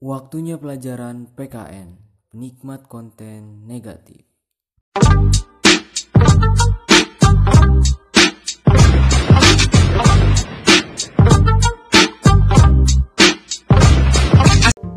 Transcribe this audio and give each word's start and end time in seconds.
Waktunya 0.00 0.56
pelajaran 0.56 1.28
PKN, 1.36 2.00
penikmat 2.32 2.88
konten 2.88 3.68
negatif. 3.68 4.24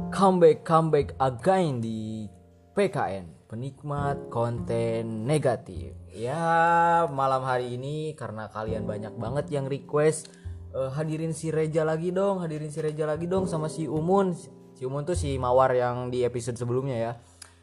Comeback 0.07 0.63
comeback 0.63 1.19
again 1.19 1.83
di 1.83 2.31
PKN, 2.71 3.51
penikmat 3.51 4.31
konten 4.31 5.27
negatif. 5.27 5.99
Ya, 6.15 7.03
malam 7.11 7.43
hari 7.43 7.75
ini 7.75 8.15
karena 8.15 8.47
kalian 8.47 8.87
banyak 8.87 9.19
banget 9.19 9.51
yang 9.51 9.67
request 9.67 10.31
eh, 10.71 10.87
hadirin 10.95 11.35
si 11.35 11.51
Reja 11.51 11.83
lagi 11.83 12.15
dong, 12.15 12.39
hadirin 12.39 12.71
si 12.71 12.79
Reja 12.79 13.03
lagi 13.03 13.27
dong 13.27 13.51
sama 13.51 13.67
si 13.67 13.83
Umun. 13.83 14.62
Si 14.83 14.91
Umun 14.91 15.07
tuh 15.07 15.15
si 15.15 15.39
Mawar 15.39 15.71
yang 15.79 16.11
di 16.11 16.27
episode 16.27 16.59
sebelumnya 16.59 16.99
ya. 16.99 17.11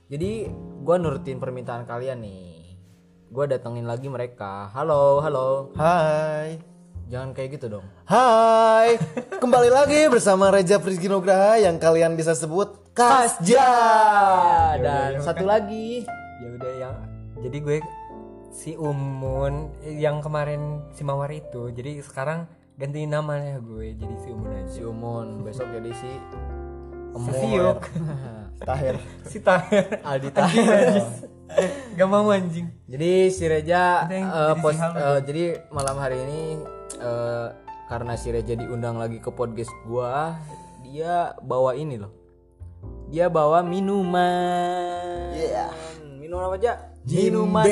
Jadi 0.08 0.48
gua 0.80 0.96
nurutin 0.96 1.36
permintaan 1.36 1.84
kalian 1.84 2.24
nih. 2.24 2.80
Gua 3.28 3.44
datengin 3.44 3.84
lagi 3.84 4.08
mereka. 4.08 4.72
Halo, 4.72 5.20
halo. 5.20 5.68
Hai. 5.76 6.56
Jangan 7.12 7.36
kayak 7.36 7.60
gitu 7.60 7.76
dong. 7.76 7.84
Hai. 8.08 8.96
Kembali 9.44 9.68
lagi 9.68 10.08
bersama 10.08 10.48
Reja 10.48 10.80
Frizky 10.80 11.12
Nugraha 11.12 11.60
yang 11.60 11.76
kalian 11.76 12.16
bisa 12.16 12.32
sebut 12.32 12.88
Kasja. 12.96 13.68
Dan 14.80 15.20
satu 15.20 15.44
lagi. 15.44 16.08
ya 16.40 16.48
udah 16.56 16.72
yang 16.72 16.94
jadi 17.44 17.56
gue 17.60 17.76
si 18.48 18.80
Umun 18.80 19.76
yang 19.84 20.24
kemarin 20.24 20.88
si 20.96 21.04
Mawar 21.04 21.28
itu 21.36 21.68
jadi 21.68 22.00
sekarang 22.00 22.48
ganti 22.80 23.04
namanya 23.04 23.60
gue 23.60 23.92
jadi 23.92 24.14
si 24.24 24.32
Umun 24.32 24.56
aja 24.56 24.72
Si 24.72 24.80
Umun 24.88 25.44
besok 25.44 25.68
jadi 25.68 25.92
si 25.92 26.08
si 27.16 27.30
Siuk 27.34 27.80
Tahir. 28.68 28.96
si 29.24 29.38
Tahir 29.40 29.84
Aldi 30.04 30.30
Tahir. 30.30 31.02
gak 31.98 32.06
mau 32.06 32.30
anjing 32.30 32.70
Jadi 32.86 33.26
si 33.28 33.44
Reja 33.46 34.06
eh, 34.06 34.22
eh, 34.22 35.18
jadi 35.26 35.44
malam 35.70 35.96
hari 35.98 36.22
ini 36.22 36.40
eh, 36.94 37.48
karena 37.86 38.14
si 38.14 38.30
Reja 38.30 38.54
diundang 38.54 39.02
lagi 39.02 39.18
ke 39.18 39.34
podcast 39.34 39.74
gua, 39.82 40.38
dia 40.86 41.34
bawa 41.42 41.74
ini 41.74 41.98
loh. 41.98 42.14
Dia 43.10 43.26
bawa 43.26 43.66
minuman. 43.66 45.34
Iya. 45.34 45.74
Minuman 46.14 46.46
apa 46.46 46.54
aja? 46.54 46.72
Minuman 47.02 47.66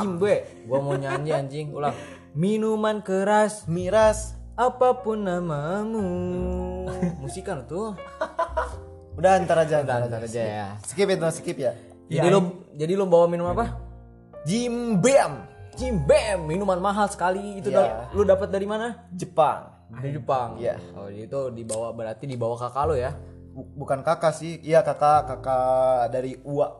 Jimbe. 0.00 0.64
Gua 0.64 0.80
mau 0.80 0.96
nyanyi 0.96 1.36
anjing, 1.36 1.76
ulang. 1.76 1.92
Minuman 2.32 3.04
keras 3.04 3.68
Miras. 3.68 4.40
apa 4.56 5.04
pun 5.04 5.28
namamu. 5.28 6.08
Musikan 7.20 7.68
tuh. 7.68 7.92
Udah 9.18 9.32
ntar 9.42 9.58
aja. 9.60 9.82
Ntar 9.82 10.06
bentar 10.06 10.22
aja 10.22 10.40
ya. 10.40 10.66
Skip 10.80 11.04
itu 11.04 11.26
skip 11.34 11.58
ya. 11.58 11.72
Jadi 12.06 12.28
lu 12.28 12.40
jadi 12.72 12.92
lu 12.94 13.04
bawa 13.04 13.26
minum 13.26 13.44
apa? 13.46 13.74
Jimbem. 14.46 15.32
Jimbem, 15.74 16.38
minuman 16.42 16.78
mahal 16.78 17.06
sekali. 17.06 17.58
Itu 17.58 17.70
Iya. 17.70 17.78
da- 17.78 17.94
lu 18.10 18.22
dapat 18.22 18.48
dari 18.48 18.64
mana? 18.64 19.06
Jepang. 19.10 19.90
Dari 19.90 20.10
Jepang. 20.12 20.58
Iya. 20.58 20.74
Oh, 20.94 21.06
itu 21.06 21.50
dibawa 21.50 21.90
berarti 21.92 22.24
dibawa 22.24 22.54
kakak 22.56 22.84
lo 22.84 22.94
ya. 22.94 23.14
Bu- 23.52 23.70
bukan 23.76 24.02
kakak 24.02 24.32
sih. 24.32 24.58
Iya 24.60 24.82
kakak 24.82 25.26
kakak 25.28 26.10
dari 26.10 26.38
Ua. 26.42 26.70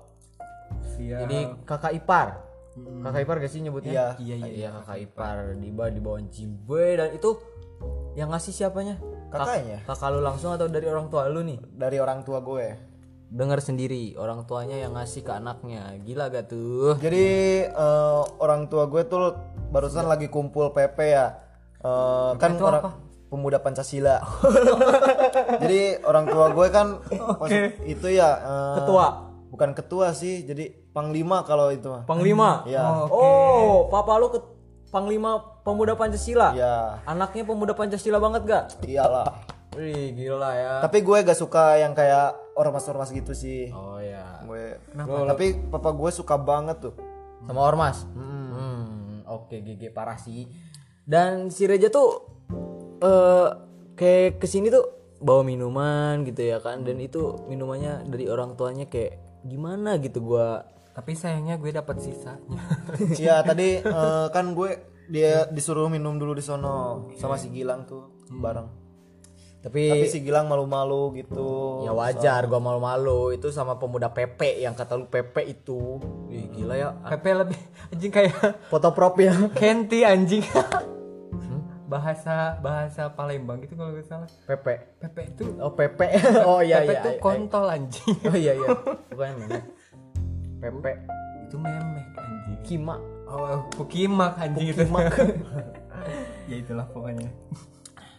Iya. 0.96 1.26
Jadi 1.26 1.38
kakak 1.62 1.94
ipar. 1.94 2.28
Kakak 2.78 3.20
ipar 3.22 3.36
gak 3.38 3.50
sih 3.50 3.58
nyebutnya? 3.58 3.90
Iya. 3.90 4.06
Iya, 4.18 4.34
iya, 4.46 4.68
kakak 4.72 4.98
ipar 5.00 5.36
dibawa 5.54 5.90
dibawa 5.90 6.18
Jimbe 6.24 6.94
dan 6.94 7.10
itu 7.10 7.30
yang 8.14 8.30
ngasih 8.30 8.54
siapanya? 8.54 8.98
Kak- 9.28 9.44
Kakaknya. 9.44 9.78
kakak 9.84 10.08
lu 10.08 10.20
langsung 10.24 10.50
atau 10.56 10.66
dari 10.66 10.88
orang 10.88 11.12
tua 11.12 11.28
lu 11.28 11.44
nih? 11.44 11.60
Dari 11.60 12.00
orang 12.00 12.24
tua 12.24 12.40
gue. 12.40 12.66
Dengar 13.28 13.60
sendiri, 13.60 14.16
orang 14.16 14.48
tuanya 14.48 14.80
yang 14.80 14.96
ngasih 14.96 15.20
ke 15.20 15.36
anaknya. 15.36 16.00
Gila 16.00 16.32
gak 16.32 16.48
tuh? 16.48 16.96
Jadi 16.96 17.28
eh, 17.68 18.20
orang 18.40 18.72
tua 18.72 18.88
gue 18.88 19.04
tuh 19.04 19.36
barusan 19.68 20.08
lagi 20.08 20.32
kumpul 20.32 20.72
PP 20.72 20.98
ya. 21.04 21.36
Eh, 21.78 22.30
kan 22.40 22.56
orang 22.56 22.96
pemuda 23.28 23.60
Pancasila. 23.60 24.24
jadi 25.62 26.00
orang 26.02 26.24
tua 26.24 26.46
gue 26.50 26.66
kan 26.72 26.86
pas 27.40 27.50
itu 27.84 28.08
ya 28.08 28.28
eh, 28.40 28.76
Ketua. 28.80 29.06
Bukan 29.48 29.72
ketua 29.72 30.12
sih, 30.12 30.44
jadi 30.44 30.92
panglima 30.92 31.40
kalau 31.40 31.68
itu 31.68 31.88
mah. 31.88 32.04
Panglima. 32.04 32.64
Iya. 32.64 33.08
Oh, 33.08 33.88
papa 33.88 34.16
lu 34.16 34.28
ke 34.28 34.40
Panglima 34.88 35.57
Pemuda 35.68 35.92
Pancasila. 36.00 36.56
Iya. 36.56 37.04
Anaknya 37.04 37.44
pemuda 37.44 37.76
Pancasila 37.76 38.16
banget 38.16 38.42
gak? 38.48 38.64
Iyalah. 38.88 39.36
Wih, 39.76 40.16
gila 40.16 40.56
ya. 40.56 40.72
Tapi 40.80 41.04
gue 41.04 41.18
gak 41.28 41.36
suka 41.36 41.76
yang 41.76 41.92
kayak 41.92 42.32
ormas-ormas 42.56 43.12
gitu 43.12 43.36
sih. 43.36 43.68
Oh 43.76 44.00
ya. 44.00 44.40
Gue. 44.48 44.80
Tapi 44.96 45.68
papa 45.68 45.92
gue 45.92 46.08
suka 46.08 46.40
banget 46.40 46.88
tuh. 46.88 46.94
Sama 47.44 47.60
Ormas. 47.68 48.08
Hmm, 48.16 49.28
oke 49.28 49.60
GG 49.60 49.92
parah 49.92 50.16
sih. 50.16 50.48
Dan 51.04 51.52
si 51.52 51.68
Reja 51.68 51.92
tuh 51.92 52.24
eh 53.04 53.48
kayak 53.92 54.40
ke 54.40 54.46
sini 54.48 54.72
tuh 54.72 54.88
bawa 55.20 55.42
minuman 55.42 56.22
gitu 56.26 56.46
ya 56.46 56.58
kan 56.62 56.82
dan 56.86 56.98
itu 57.02 57.46
minumannya 57.50 58.06
dari 58.06 58.30
orang 58.30 58.54
tuanya 58.54 58.86
kayak 58.86 59.18
gimana 59.42 59.98
gitu 59.98 60.22
gua 60.22 60.62
tapi 60.94 61.14
sayangnya 61.14 61.62
gue 61.62 61.70
dapat 61.70 62.02
sisanya 62.02 62.58
Iya, 63.14 63.46
tadi 63.46 63.82
eh, 63.86 64.26
kan 64.34 64.50
gue 64.50 64.97
dia 65.08 65.48
disuruh 65.48 65.88
minum 65.88 66.20
dulu 66.20 66.36
di 66.36 66.44
sono 66.44 67.08
sama 67.16 67.40
si 67.40 67.48
Gilang 67.48 67.88
tuh 67.88 68.12
bareng. 68.28 68.68
tapi, 69.58 69.90
Tapi 69.90 70.06
si 70.06 70.22
Gilang 70.22 70.46
malu-malu 70.46 71.18
gitu. 71.18 71.82
ya 71.82 71.90
wajar 71.90 72.46
gua 72.46 72.60
malu-malu. 72.62 73.34
Itu 73.34 73.50
sama 73.50 73.74
pemuda 73.74 74.12
Pepe 74.12 74.62
yang 74.62 74.76
kata 74.76 74.94
lu 74.94 75.10
Pepe 75.10 75.48
itu. 75.48 75.98
Wih, 76.30 76.46
gila 76.54 76.74
ya. 76.78 76.94
Pepe 76.94 77.34
lebih 77.34 77.58
anjing 77.92 78.12
kayak 78.12 78.36
foto 78.70 78.92
prop 78.94 79.18
ya. 79.18 79.34
Kenti 79.58 80.04
anjing. 80.06 80.44
Bahasa 81.88 82.60
bahasa 82.60 83.08
Palembang 83.16 83.64
gitu 83.64 83.72
kalau 83.72 83.96
nggak 83.96 84.04
salah. 84.04 84.28
Pepe. 84.44 85.00
Pepe 85.00 85.22
itu 85.32 85.56
oh 85.56 85.72
Pepe. 85.72 86.06
Oh 86.44 86.60
iya 86.60 86.84
Pepe 86.84 86.92
iya 86.92 87.00
tuh 87.00 87.14
iya. 87.16 87.20
kontol 87.24 87.64
anjing. 87.64 88.16
Oh 88.28 88.36
iya 88.36 88.52
iya. 88.52 88.68
Bukan 89.08 89.32
memek 89.40 89.64
Pepe. 90.60 90.92
Itu 91.48 91.56
memek 91.56 92.06
anjing. 92.12 92.60
Kima 92.60 93.00
oh 93.28 93.68
pukimak 93.76 94.40
anjing 94.40 94.72
itu 94.72 94.84
ya 96.50 96.56
itulah 96.56 96.88
pokoknya 96.88 97.28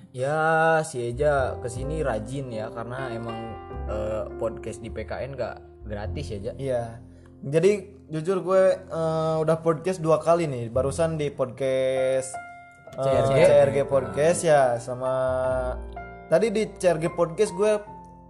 Ya 0.10 0.82
si 0.90 1.06
Eja 1.06 1.62
ke 1.62 1.70
sini 1.70 2.02
rajin 2.02 2.50
ya 2.50 2.74
karena 2.74 3.14
emang 3.14 3.38
eh, 3.86 4.26
podcast 4.42 4.82
di 4.82 4.90
PKN 4.90 5.38
gak 5.38 5.86
gratis 5.86 6.34
ya 6.34 6.50
Ja. 6.50 6.54
Iya. 6.58 6.84
Jadi 7.46 7.72
jujur 8.10 8.42
gue 8.42 8.64
eh, 8.90 9.36
udah 9.38 9.58
podcast 9.62 10.02
dua 10.02 10.18
kali 10.18 10.50
nih. 10.50 10.74
Barusan 10.74 11.14
di 11.14 11.30
podcast 11.30 12.34
eh, 12.98 13.06
CRG. 13.06 13.38
CRG 13.38 13.78
podcast 13.86 14.40
ya 14.42 14.82
sama 14.82 15.14
tadi 16.26 16.50
di 16.50 16.66
CRG 16.74 17.14
podcast 17.14 17.54
gue 17.54 17.78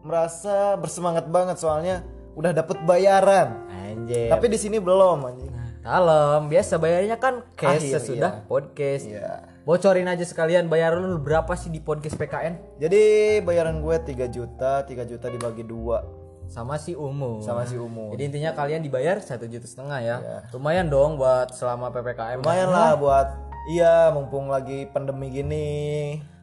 merasa 0.03 0.75
bersemangat 0.75 1.31
banget 1.31 1.63
soalnya 1.63 2.03
udah 2.35 2.51
dapet 2.51 2.75
bayaran. 2.83 3.55
Anjir. 3.71 4.27
Tapi 4.27 4.51
di 4.51 4.59
sini 4.59 4.83
belum 4.83 5.23
anjing. 5.23 5.58
Kalem, 5.89 6.53
biasa 6.53 6.77
bayarnya 6.77 7.17
kan 7.17 7.41
cash 7.57 7.81
Akhir, 7.81 7.97
sesudah 7.97 8.45
podcast. 8.45 9.09
Iya. 9.09 9.49
Bocorin 9.65 10.05
aja 10.05 10.21
sekalian 10.21 10.69
bayaran 10.69 11.01
lu 11.01 11.17
berapa 11.17 11.49
sih 11.57 11.73
di 11.73 11.81
podcast 11.81 12.13
PKN 12.13 12.77
Jadi 12.77 13.01
bayaran 13.41 13.81
gue 13.81 13.97
3 13.97 14.29
juta, 14.29 14.85
3 14.85 15.09
juta 15.09 15.27
dibagi 15.33 15.65
dua 15.65 16.05
sama 16.45 16.77
si 16.77 16.93
Umu. 16.93 17.41
sama 17.41 17.65
si 17.65 17.73
Umu. 17.73 18.13
Jadi 18.13 18.21
intinya 18.29 18.53
kalian 18.53 18.85
dibayar 18.85 19.17
satu 19.17 19.49
juta 19.49 19.65
setengah 19.65 19.99
ya. 20.01 20.17
Lumayan 20.53 20.93
dong 20.93 21.17
buat 21.17 21.57
selama 21.57 21.89
PPKM. 21.89 22.45
Lumayan 22.45 22.69
lah 22.69 22.93
buat 22.93 23.27
iya 23.73 24.13
mumpung 24.13 24.49
lagi 24.49 24.85
pandemi 24.93 25.33
gini. 25.33 25.69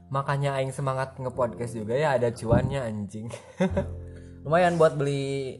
makanya 0.06 0.54
aing 0.62 0.70
semangat 0.70 1.18
ngepodcast 1.18 1.74
juga 1.74 1.98
ya 1.98 2.14
ada 2.14 2.30
cuannya 2.30 2.78
anjing 2.78 3.26
Lumayan 4.46 4.78
buat 4.78 4.94
beli 4.94 5.58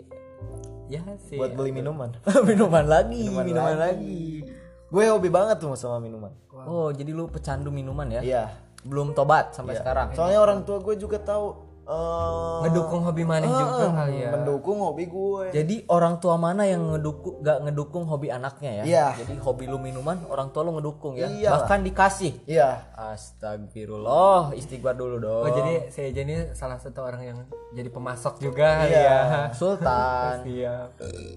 ya 0.86 1.02
sih 1.26 1.36
buat 1.38 1.52
beli 1.58 1.74
minuman. 1.82 2.14
minuman 2.46 2.84
lagi, 2.86 3.26
minuman, 3.26 3.74
lagi. 3.76 4.46
gue 4.86 5.02
hobi 5.10 5.28
banget 5.28 5.58
tuh 5.58 5.74
sama 5.74 5.98
minuman. 5.98 6.30
Oh, 6.54 6.94
jadi 6.94 7.10
lu 7.10 7.26
pecandu 7.26 7.74
minuman 7.74 8.06
ya? 8.06 8.22
Iya. 8.22 8.44
Belum 8.86 9.10
tobat 9.12 9.50
sampai 9.50 9.74
sekarang. 9.74 10.14
Soalnya 10.14 10.38
orang 10.38 10.62
tua 10.62 10.78
gue 10.78 10.94
juga 10.94 11.18
tahu 11.18 11.65
eh 11.86 12.58
ngedukung 12.66 13.06
hobi 13.06 13.22
maneh 13.22 13.46
juga 13.46 13.94
kali 13.94 14.26
ya 14.26 14.30
mendukung 14.34 14.78
hobi 14.82 15.06
gue. 15.06 15.54
Jadi 15.54 15.86
orang 15.86 16.18
tua 16.18 16.34
mana 16.34 16.66
yang 16.66 16.82
ngedukung 16.90 17.38
gak 17.40 17.62
ngedukung 17.62 18.04
hobi 18.04 18.28
anaknya 18.28 18.82
ya? 18.82 18.84
Iya. 18.84 19.06
Jadi 19.22 19.34
hobi 19.38 19.64
lu 19.70 19.78
minuman, 19.78 20.18
orang 20.26 20.50
tua 20.50 20.66
lu 20.66 20.74
ngedukung 20.74 21.14
ya. 21.14 21.30
Iyalah. 21.30 21.62
Bahkan 21.62 21.78
dikasih. 21.86 22.32
Iya. 22.44 22.90
Astagfirullah, 22.98 24.50
istighfar 24.58 24.98
dulu 24.98 25.22
dong. 25.22 25.46
oh 25.46 25.50
jadi 25.54 25.86
saya 25.88 26.10
aja 26.10 26.20
ini 26.22 26.36
salah 26.52 26.78
satu 26.82 27.00
orang 27.00 27.22
yang 27.22 27.38
jadi 27.70 27.88
pemasok 27.88 28.42
juga 28.42 28.82
Iya. 28.84 29.00
ya 29.00 29.18
Sultan. 29.54 30.42
siap 30.46 30.88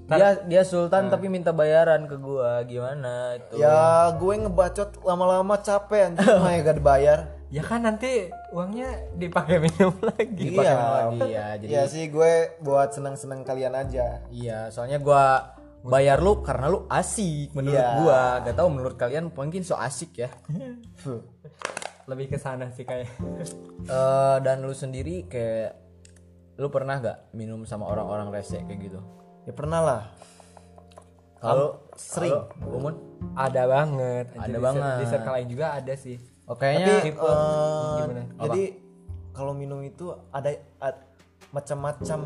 dia 0.10 0.30
dia 0.50 0.62
sultan 0.66 1.08
tapi 1.08 1.30
minta 1.30 1.54
bayaran 1.54 2.10
ke 2.10 2.18
gua. 2.18 2.66
Gimana 2.66 3.38
itu? 3.38 3.62
Ya 3.62 4.10
gue 4.12 4.34
ngebacot 4.34 5.06
lama-lama 5.06 5.62
capek 5.62 6.14
anjing 6.14 6.26
mah 6.42 6.52
ya 6.52 6.60
gak 6.64 6.78
dibayar. 6.82 7.20
Ya 7.50 7.62
kan 7.62 7.82
nanti 7.82 8.26
uangnya 8.50 8.86
dipakai 9.14 9.58
minum 9.60 9.90
lagi 10.08 10.30
Dipakai 10.30 10.70
Iya. 10.70 10.86
lagi 11.02 11.20
ya. 11.28 11.48
Jadi 11.58 11.68
Iya 11.68 11.84
sih 11.86 12.06
gue 12.08 12.32
buat 12.60 12.90
seneng-seneng 12.90 13.42
kalian 13.42 13.74
aja. 13.74 14.22
Iya, 14.30 14.70
soalnya 14.70 14.98
gua 14.98 15.54
bayar 15.82 16.18
lu 16.18 16.40
karena 16.40 16.68
lu 16.68 16.86
asik 16.88 17.50
menurut 17.52 17.74
Iya. 17.76 17.98
gua. 17.98 18.22
Gak 18.44 18.54
tahu 18.54 18.70
menurut 18.70 18.96
kalian 18.96 19.30
mungkin 19.30 19.62
so 19.62 19.74
asik 19.76 20.14
ya. 20.16 20.30
Lebih 22.06 22.26
ke 22.28 22.38
sana 22.38 22.70
sih 22.70 22.84
kayak 22.84 23.10
Eh 23.82 24.38
dan 24.40 24.62
lu 24.62 24.72
sendiri 24.72 25.26
kayak 25.26 25.74
lu 26.56 26.68
pernah 26.68 26.98
gak 26.98 27.18
minum 27.32 27.64
sama 27.64 27.88
orang-orang 27.88 28.30
rese 28.30 28.60
kayak 28.60 28.80
gitu? 28.84 29.00
Ya 29.44 29.54
pernah 29.54 29.80
lah. 29.80 30.02
Kalau 31.40 31.88
sering. 31.94 32.36
Umun? 32.62 32.96
ada 33.32 33.64
banget 33.66 34.26
Ada 34.30 34.40
Anjir, 34.42 34.54
di- 34.54 34.62
banget. 34.62 34.96
di 34.96 35.06
circle 35.08 35.34
lain 35.34 35.48
juga 35.50 35.66
ada 35.74 35.94
sih 35.94 36.18
Oh, 36.50 36.56
kayaknya 36.56 36.86
Tapi 36.90 37.06
tipe- 37.06 37.22
gimana? 37.22 38.24
jadi 38.40 38.64
kalau 39.32 39.54
minum 39.54 39.80
itu 39.80 40.06
ada, 40.30 40.50
ad- 40.80 41.06
macam-macam 41.52 42.20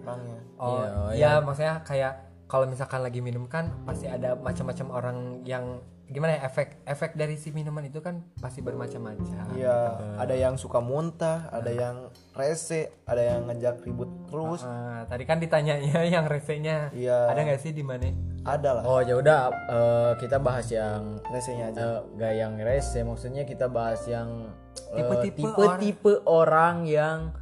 orangnya. 0.00 0.40
oh 0.56 0.78
Iya, 0.78 0.88
iya. 1.12 1.30
maksudnya 1.38 1.82
kayak 1.82 2.12
kalau 2.46 2.64
misalkan 2.64 3.02
lagi 3.02 3.18
minum 3.18 3.44
kan 3.44 3.74
pasti 3.82 4.06
ada 4.06 4.34
macam-macam 4.34 4.86
orang 4.88 5.18
yang 5.42 5.82
gimana 6.06 6.38
ya 6.38 6.46
efek 6.46 6.86
efek 6.86 7.18
dari 7.18 7.34
si 7.34 7.50
minuman 7.50 7.82
itu 7.82 7.98
kan 7.98 8.22
pasti 8.38 8.62
bermacam-macam. 8.62 9.50
Iya, 9.52 9.78
ada 10.14 10.34
yang 10.36 10.54
suka 10.54 10.78
muntah, 10.78 11.50
ada 11.50 11.66
yang 11.66 12.06
rese, 12.32 12.94
ada 13.02 13.18
yang 13.18 13.50
ngejak 13.50 13.82
ribut 13.82 14.06
terus. 14.30 14.62
Ah, 14.62 15.02
tadi 15.04 15.26
kan 15.26 15.42
ditanyanya 15.42 16.06
yang 16.14 16.22
resenya. 16.24 16.94
Iya. 16.94 17.26
ada 17.26 17.42
nggak 17.42 17.58
sih 17.58 17.74
di 17.74 17.82
mana 17.82 18.06
Ada 18.46 18.78
lah 18.78 18.82
Oh, 18.86 19.00
ya 19.00 19.14
udah 19.14 19.40
eh, 19.50 20.12
kita 20.16 20.38
bahas 20.38 20.70
yang 20.70 21.18
resenya 21.26 21.68
aja. 21.68 21.78
eh, 21.78 21.98
gak 22.14 22.32
yang 22.32 22.54
rese, 22.56 23.02
maksudnya 23.02 23.42
kita 23.42 23.66
bahas 23.66 24.06
yang 24.06 24.54
eh, 24.88 24.96
Tipe-tipe 24.96 25.34
tipe-tipe 25.42 26.12
orang 26.24 26.86
yang 26.86 27.34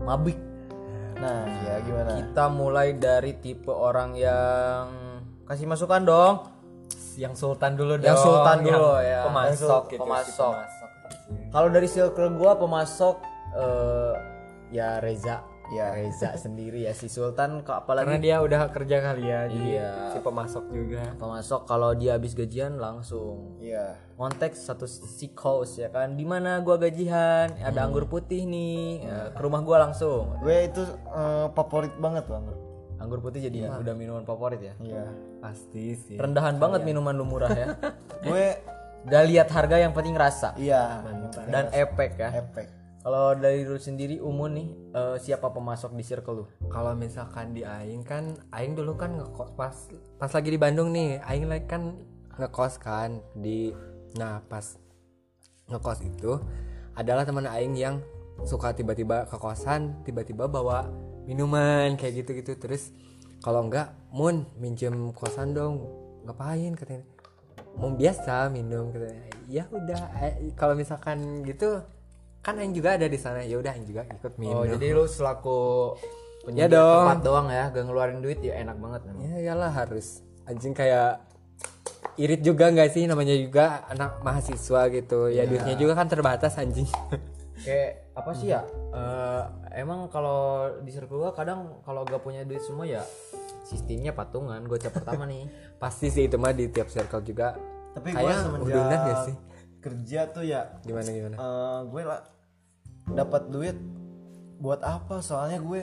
mabik. 0.00 0.34
Nah, 1.14 1.42
ya 1.60 1.78
gimana? 1.80 2.10
Kita 2.12 2.44
mulai 2.48 2.94
dari 2.94 3.34
tipe 3.34 3.70
orang 3.70 4.14
yang 4.14 4.82
kasih 5.44 5.66
masukan 5.66 6.02
dong. 6.02 6.36
yang 7.16 7.34
sultan 7.34 7.74
dulu 7.74 7.98
dong 7.98 8.06
Yang 8.06 8.18
sultan 8.20 8.56
dulu, 8.62 8.94
ya. 8.98 9.26
pemasok 9.26 9.82
Yang 9.82 9.90
gitu 9.90 10.02
pemasok. 10.02 10.52
pemasok. 10.54 10.88
Kalau 11.48 11.68
dari 11.68 11.88
circle 11.88 12.30
gua 12.32 12.54
pemasok 12.54 13.16
eh 13.54 14.14
ya 14.70 14.98
Reza. 14.98 15.42
Ya. 15.68 15.92
Reza 15.92 16.32
sendiri 16.44 16.84
ya 16.84 16.92
si 16.92 17.06
Sultan 17.06 17.60
kok 17.60 17.84
karena 17.84 18.08
apalagi 18.08 18.16
dia 18.18 18.40
udah 18.40 18.72
kerja 18.72 18.96
kali 19.00 19.24
ya 19.24 19.40
jadi 19.46 19.68
Iya. 19.76 19.90
si 20.10 20.18
pemasok 20.18 20.64
juga. 20.68 21.02
Pemasok 21.14 21.60
kalau 21.64 21.92
dia 21.92 22.16
habis 22.16 22.32
gajian 22.32 22.76
langsung 22.76 23.60
Iya. 23.60 23.96
konteks 24.14 24.64
satu 24.64 24.88
si 24.88 25.28
kos 25.30 25.76
ya 25.76 25.88
kan? 25.88 26.16
Di 26.16 26.24
mana 26.24 26.58
gua 26.60 26.76
gajian? 26.76 27.52
Ada 27.54 27.84
anggur 27.84 28.04
putih 28.04 28.44
nih 28.44 29.04
ya, 29.04 29.30
ke 29.30 29.40
rumah 29.40 29.60
gua 29.60 29.84
langsung. 29.84 30.40
Gue 30.40 30.66
itu 30.66 30.82
eh, 31.08 31.46
favorit 31.52 31.92
banget 31.96 32.24
tuh 32.24 32.36
anggur. 32.36 32.56
anggur 32.98 33.22
putih 33.22 33.38
jadi 33.38 33.70
udah 33.70 33.94
minuman 33.94 34.26
favorit 34.26 34.58
ya? 34.58 34.74
Iya. 34.82 35.04
pasti 35.38 35.94
sih. 35.94 36.16
Rendahan 36.18 36.58
banget 36.58 36.82
minuman 36.82 37.14
lu 37.14 37.22
murah 37.22 37.54
ya. 37.54 37.78
Gue 38.26 38.58
udah 39.06 39.22
lihat 39.22 39.46
harga 39.54 39.78
yang 39.78 39.94
penting 39.94 40.18
rasa. 40.18 40.50
Iya, 40.58 41.06
dan 41.46 41.70
efek 41.70 42.18
ya. 42.18 42.34
Efek. 42.42 42.66
Kalau 43.08 43.32
dari 43.32 43.64
lu 43.64 43.80
sendiri 43.80 44.20
umun 44.20 44.52
nih 44.52 44.68
eh, 44.92 45.16
siapa 45.16 45.48
pemasok 45.48 45.96
di 45.96 46.04
circle 46.04 46.44
lu? 46.44 46.46
Kalau 46.68 46.92
misalkan 46.92 47.56
di 47.56 47.64
Aing 47.64 48.04
kan 48.04 48.36
Aing 48.52 48.76
dulu 48.76 49.00
kan 49.00 49.16
ngekos 49.16 49.56
pas 49.56 49.72
pas 50.20 50.28
lagi 50.28 50.52
di 50.52 50.60
Bandung 50.60 50.92
nih 50.92 51.16
Aing 51.24 51.48
lagi 51.48 51.64
kan 51.64 51.96
ngekos 52.36 52.76
kan 52.76 53.24
di 53.32 53.72
nah 54.20 54.44
pas 54.44 54.76
ngekos 55.72 56.04
itu 56.04 56.36
adalah 57.00 57.24
teman 57.24 57.48
Aing 57.48 57.80
yang 57.80 58.04
suka 58.44 58.76
tiba-tiba 58.76 59.24
ke 59.24 59.40
kosan 59.40 60.04
tiba-tiba 60.04 60.44
bawa 60.44 60.92
minuman 61.24 61.96
kayak 61.96 62.28
gitu-gitu. 62.28 62.60
Terus 62.60 62.92
kalau 63.40 63.64
enggak 63.64 63.96
Mun 64.12 64.44
minjem 64.60 65.16
kosan 65.16 65.56
dong. 65.56 65.80
Ngapain 66.28 66.76
katanya. 66.76 67.08
Mau 67.72 67.88
biasa 67.88 68.52
minum 68.52 68.92
katanya. 68.92 69.32
Ya 69.48 69.64
udah 69.72 70.12
eh, 70.20 70.52
kalau 70.52 70.76
misalkan 70.76 71.40
gitu 71.48 71.80
kan 72.48 72.56
Aing 72.56 72.72
juga 72.72 72.96
ada 72.96 73.04
di 73.04 73.18
sana 73.20 73.44
ya 73.44 73.60
udah 73.60 73.76
Aing 73.76 73.84
juga 73.84 74.08
ikut 74.08 74.32
minum 74.40 74.56
oh 74.56 74.64
jadi 74.64 74.86
lu 74.90 75.04
selaku 75.04 75.60
Ya 76.48 76.64
penyedia 76.64 76.80
dong. 76.80 77.04
tempat 77.04 77.20
doang 77.20 77.48
ya 77.52 77.64
gak 77.68 77.84
ngeluarin 77.84 78.18
duit 78.18 78.40
ya 78.40 78.56
enak 78.56 78.80
banget 78.80 79.00
memang. 79.04 79.20
Ya 79.22 79.36
iyalah 79.44 79.68
harus. 79.68 80.24
Anjing 80.48 80.72
kayak 80.72 81.20
irit 82.16 82.40
juga 82.40 82.72
nggak 82.72 82.88
sih? 82.88 83.04
Namanya 83.04 83.36
juga 83.36 83.84
anak 83.84 84.24
mahasiswa 84.24 84.88
gitu. 84.88 85.28
Ya 85.28 85.44
duitnya 85.44 85.76
juga 85.76 85.92
kan 85.92 86.08
terbatas 86.08 86.56
anjing. 86.56 86.88
Kayak 87.58 88.06
apa 88.14 88.30
sih 88.32 88.48
ya? 88.48 88.64
Eh, 88.94 89.42
emang 89.76 90.08
kalau 90.08 90.72
di 90.80 90.88
circle 90.88 91.20
gua 91.20 91.34
kadang 91.34 91.82
kalau 91.82 92.06
gak 92.06 92.22
punya 92.22 92.46
duit 92.46 92.62
semua 92.62 92.86
ya 92.86 93.02
sistemnya 93.60 94.16
patungan 94.16 94.64
gocap 94.64 94.94
pertama 94.94 95.28
nih. 95.28 95.50
Pasti 95.82 96.08
sih 96.08 96.32
itu 96.32 96.40
mah 96.40 96.56
di 96.56 96.70
tiap 96.72 96.88
circle 96.88 97.20
juga. 97.20 97.60
Tapi 97.92 98.08
gue 98.08 98.24
kayak 98.24 98.40
semenjak 98.40 99.02
sih? 99.26 99.36
kerja 99.78 100.20
tuh 100.32 100.42
ya 100.42 100.74
gimana 100.80 101.06
gimana? 101.06 101.36
eh, 101.36 101.80
gue 101.86 102.02
lah 102.02 102.20
dapat 103.10 103.42
duit 103.46 103.76
buat 104.56 104.80
apa? 104.80 105.18
Soalnya 105.18 105.58
gue 105.58 105.82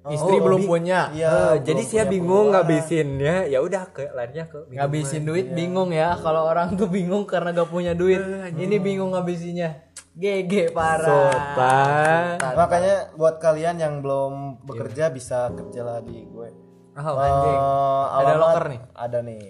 eh, 0.00 0.10
Istri 0.10 0.36
belum 0.38 0.60
bi- 0.60 0.68
punya. 0.68 1.00
Eh, 1.08 1.20
belum 1.54 1.64
jadi 1.64 1.82
punya 1.82 2.04
bingung 2.06 2.28
pengeluaran. 2.46 2.64
ngabisinnya 2.64 3.36
ya 3.46 3.58
udah 3.60 3.82
ke 3.88 4.04
larinya 4.10 4.44
ke 4.46 4.58
ngabisin 4.70 5.22
duit 5.22 5.46
bingung 5.50 5.90
ya 5.90 6.16
kalau 6.16 6.44
orang 6.44 6.72
tuh 6.74 6.88
bingung 6.88 7.24
karena 7.24 7.52
gak 7.52 7.68
punya 7.68 7.92
duit 7.92 8.20
ini 8.54 8.76
bingung 8.78 9.12
ngabisinnya 9.12 9.84
GG 10.14 10.72
parah 10.72 11.06
Sultan. 11.30 12.24
Makanya 12.56 12.94
buat 13.14 13.38
kalian 13.38 13.76
yang 13.76 13.94
belum 13.98 14.64
bekerja 14.64 15.08
bisa 15.08 15.46
kerja 15.52 15.80
lah 15.80 15.98
di 16.00 16.26
gue. 16.26 16.48
Oh, 16.92 17.14
Eh, 17.14 17.22
anjing. 17.22 17.58
Ada 17.60 18.18
alamat 18.18 18.38
loker 18.42 18.64
nih? 18.66 18.80
Ada 18.92 19.18
nih. 19.22 19.42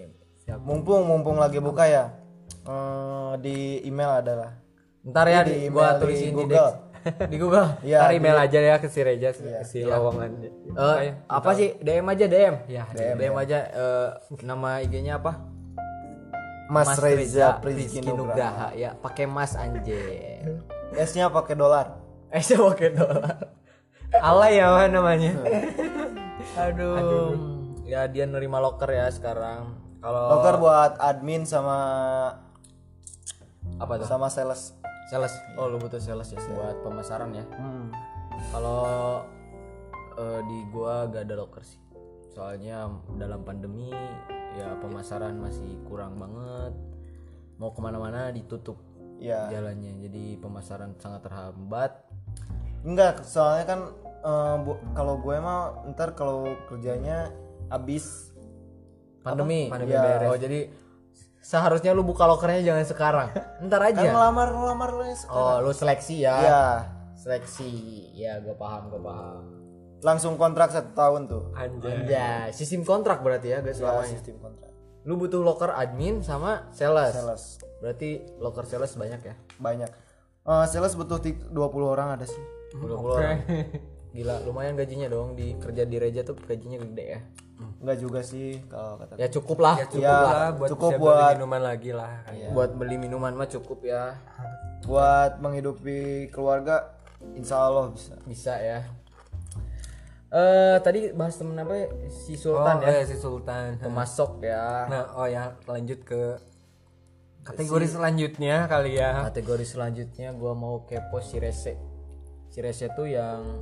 Mumpung 0.59 1.01
mumpung 1.03 1.37
lagi 1.37 1.57
buka 1.57 1.83
ya. 1.83 2.05
Eh, 2.61 3.33
di 3.39 3.57
email 3.83 4.21
adalah. 4.21 4.53
ntar 5.01 5.25
ya 5.25 5.41
Di 5.41 5.47
di, 5.47 5.55
email 5.63 5.73
gua 5.73 5.87
di 5.89 5.99
tulisin 5.99 6.27
di, 6.27 6.35
Google. 6.35 6.69
Dex. 6.69 6.88
Di 7.31 7.37
Google. 7.39 7.79
Iya. 7.85 7.97
Ntar 8.03 8.11
email 8.15 8.37
aja 8.37 8.59
ya 8.59 8.75
ke 8.77 8.87
si 8.91 8.99
Reja 9.03 9.29
si, 9.31 9.43
si 9.65 9.79
lowongan. 9.83 10.31
Eh, 10.75 11.13
apa 11.27 11.49
sih? 11.55 11.75
DM 11.79 12.05
aja 12.07 12.25
DM 12.25 12.55
Ya, 12.67 12.83
DM, 12.93 13.33
aja 13.35 13.57
eh, 13.69 14.09
nama 14.43 14.79
IG-nya 14.83 15.19
apa? 15.19 15.39
Mas, 16.69 16.93
Reza 17.01 17.57
Rizky 17.65 17.97
Prizky 17.97 18.13
Nugraha. 18.13 18.69
Ya. 18.77 18.93
Pakai 18.93 19.25
Mas 19.25 19.57
anjir. 19.57 20.45
S-nya 20.93 21.33
pakai 21.33 21.57
dolar. 21.57 21.97
saya 22.45 22.61
pakai 22.61 22.93
dolar. 22.93 23.57
Alay 24.21 24.61
ya 24.61 24.85
namanya. 24.89 25.33
Aduh. 26.69 27.35
ya 27.89 28.05
dia 28.05 28.25
nerima 28.29 28.61
loker 28.61 28.89
ya 28.89 29.09
sekarang. 29.09 29.77
Kalau 29.99 30.39
Loker 30.39 30.55
buat 30.61 30.95
admin 31.01 31.43
sama 31.43 31.77
apa 33.75 33.93
tuh? 33.99 34.07
sama 34.07 34.31
sales. 34.31 34.71
Sales. 35.09 35.33
Oh 35.57 35.65
lu 35.65 35.77
butuh 35.77 35.97
sales 35.97 36.29
ya 36.29 36.39
buat 36.47 36.79
pemasaran 36.81 37.33
ya. 37.33 37.45
Hmm. 37.51 37.89
kalau 38.53 39.19
eh, 40.15 40.41
di 40.45 40.57
gua 40.71 41.09
gak 41.09 41.27
ada 41.27 41.35
loker 41.35 41.59
sih. 41.61 41.81
Soalnya 42.31 42.87
dalam 43.17 43.43
pandemi 43.43 43.91
ya 44.55 44.77
pemasaran 44.79 45.35
masih 45.35 45.75
kurang 45.83 46.15
banget. 46.15 46.73
Mau 47.59 47.73
ke 47.73 47.81
mana-mana 47.81 48.31
ditutup 48.31 48.79
Ya. 49.19 49.51
jalannya. 49.51 49.99
Jadi 49.99 50.39
pemasaran 50.39 50.95
sangat 50.95 51.27
terhambat. 51.27 51.91
Enggak, 52.87 53.27
soalnya 53.27 53.65
kan 53.67 53.79
bu- 54.63 54.79
kalau 54.95 55.19
gue 55.19 55.35
mah 55.35 55.83
ntar 55.91 56.15
kalau 56.15 56.47
kerjanya 56.67 57.27
habis. 57.67 58.31
Pandemi, 59.19 59.67
Pandemi 59.67 59.91
Ya, 59.91 60.01
beres. 60.01 60.27
oh 60.31 60.37
jadi 60.39 60.59
seharusnya 61.39 61.91
lu 61.91 62.01
buka 62.01 62.23
lokernya 62.23 62.61
jangan 62.63 62.85
sekarang. 62.85 63.27
Ntar 63.61 63.79
kan 63.81 63.89
aja 63.91 64.07
ngelamar 64.07 64.47
ngelamar 64.49 64.89
les. 64.99 65.23
oh 65.25 65.59
lu 65.59 65.71
seleksi 65.71 66.21
ya? 66.21 66.35
Ya, 66.39 66.63
seleksi. 67.15 67.71
Ya 68.13 68.37
gue 68.37 68.53
paham 68.53 68.89
gue 68.89 68.99
paham. 68.99 69.43
Langsung 69.99 70.35
kontrak 70.35 70.69
satu 70.69 70.91
tahun 70.93 71.27
tuh. 71.27 71.51
anjay. 71.53 72.05
Ya 72.05 72.31
sistem 72.49 72.83
kontrak 72.83 73.19
berarti 73.19 73.51
ya 73.51 73.59
guys 73.59 73.75
Ya, 73.75 73.87
selamanya 73.87 74.09
sistem 74.09 74.35
kontrak. 74.37 74.71
lu 75.01 75.15
butuh 75.15 75.39
loker 75.39 75.71
admin 75.71 76.19
sama 76.21 76.67
sales, 76.69 77.11
Sales. 77.11 77.43
Berarti 77.79 78.19
loker 78.37 78.63
sales 78.63 78.91
banyak 78.93 79.21
ya? 79.21 79.35
Banyak. 79.57 79.89
Eh, 80.41 80.65
sales 80.67 80.93
butuh 80.93 81.17
ti- 81.17 81.39
20 81.45 81.55
orang 81.87 82.13
ada 82.13 82.23
sih. 82.23 82.43
20 82.75 82.95
orang. 83.09 83.39
Gila 84.15 84.43
lumayan 84.43 84.73
gajinya 84.73 85.07
dong. 85.07 85.33
Di 85.33 85.55
kerja 85.55 85.83
di 85.83 85.95
reja 85.95 86.21
tuh 86.21 86.35
gajinya 86.37 86.79
gede 86.79 87.05
ya 87.09 87.21
Enggak 87.59 87.97
juga 87.99 88.19
sih 88.23 88.63
kalau 88.71 88.95
kata. 88.95 89.19
ya 89.19 89.27
cukup 89.27 89.57
lah. 89.59 89.75
Cukup 89.83 89.99
Ya, 89.99 90.15
lah 90.15 90.49
buat 90.55 90.69
cukup 90.71 90.91
bisa 90.91 90.99
beli 90.99 91.03
buat- 91.03 91.33
minuman 91.35 91.61
lagi 91.61 91.91
lah. 91.91 92.13
Kan. 92.23 92.33
buat 92.55 92.69
beli 92.75 92.95
minuman 92.95 93.31
mah 93.35 93.49
cukup 93.51 93.79
ya. 93.83 94.15
Buat 94.87 95.43
menghidupi 95.43 96.31
keluarga 96.31 96.95
insya 97.35 97.59
Allah 97.59 97.91
bisa. 97.91 98.15
bisa 98.23 98.53
ya. 98.55 98.79
Eh 100.29 100.77
tadi 100.85 101.09
bahas 101.11 101.35
temen 101.35 101.57
apa 101.57 101.73
ya? 101.73 101.87
si 102.07 102.37
Sultan 102.37 102.79
oh, 102.79 102.85
ya? 102.85 102.89
iya, 102.95 103.03
si 103.03 103.17
Sultan. 103.19 103.75
Pemasok 103.81 104.31
ya. 104.45 104.87
Nah 104.87 105.03
oh 105.19 105.27
ya 105.27 105.57
lanjut 105.67 105.99
ke 106.07 106.39
kategori 107.43 107.87
selanjutnya 107.91 108.71
kali 108.71 109.01
ya. 109.01 109.27
Kategori 109.27 109.65
selanjutnya 109.67 110.31
gua 110.31 110.55
mau 110.55 110.87
kepo 110.87 111.19
si 111.19 111.41
rese. 111.43 111.75
Si 112.47 112.63
rese 112.63 112.87
tuh 112.95 113.09
yang 113.09 113.59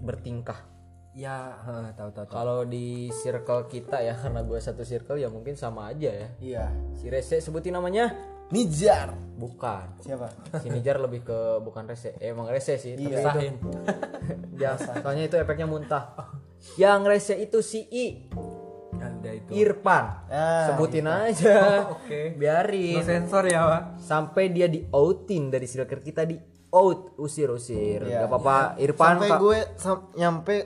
bertingkah 0.00 0.73
ya 1.14 1.54
heeh, 1.60 1.94
tahu 1.94 2.10
tahu 2.10 2.24
tahu. 2.24 2.34
kalau 2.34 2.58
di 2.62 2.86
circle 3.12 3.66
kita 3.66 3.98
ya 3.98 4.14
karena 4.20 4.42
gua 4.42 4.58
satu 4.58 4.82
circle 4.82 5.16
ya 5.16 5.28
mungkin 5.28 5.54
sama 5.54 5.88
aja 5.88 6.10
ya. 6.10 6.28
Iya. 6.38 6.64
si 6.92 7.06
rese 7.06 7.38
sebutin 7.38 7.72
namanya? 7.72 8.10
Nijar. 8.46 9.14
bukan. 9.34 9.98
Siapa? 9.98 10.28
si 10.58 10.68
Nijar 10.68 10.98
lebih 10.98 11.22
ke 11.22 11.38
bukan 11.58 11.86
rese 11.86 12.14
eh, 12.16 12.30
emang 12.30 12.46
rese 12.46 12.76
sih 12.76 12.94
Iya. 12.94 13.34
itu. 13.40 13.70
Ya 14.54 14.76
soalnya 14.78 15.24
itu 15.24 15.34
efeknya 15.34 15.64
muntah. 15.64 16.12
Yang 16.74 17.00
rese 17.04 17.34
itu 17.36 17.58
si 17.60 17.82
I. 17.84 18.06
Ada 18.94 19.30
itu. 19.34 19.50
Irfan. 19.54 20.04
Ah, 20.28 20.70
sebutin 20.70 21.04
aja. 21.04 21.56
Oke. 21.94 22.34
biarin. 22.34 22.94
No 22.94 23.02
sensor 23.02 23.44
ya 23.44 23.60
pak. 23.62 23.82
Sampai 23.98 24.48
dia 24.48 24.64
di 24.64 24.86
outin 24.88 25.48
dari 25.48 25.66
circle 25.66 25.98
kita 26.00 26.22
di 26.22 26.38
out 26.70 27.14
usir 27.16 27.46
usir 27.48 28.02
gak 28.02 28.26
apa-apa 28.26 28.74
Irfan 28.76 29.14
Sampai 29.14 29.30
gue 29.38 29.58
sam- 29.78 30.10
nyampe 30.12 30.56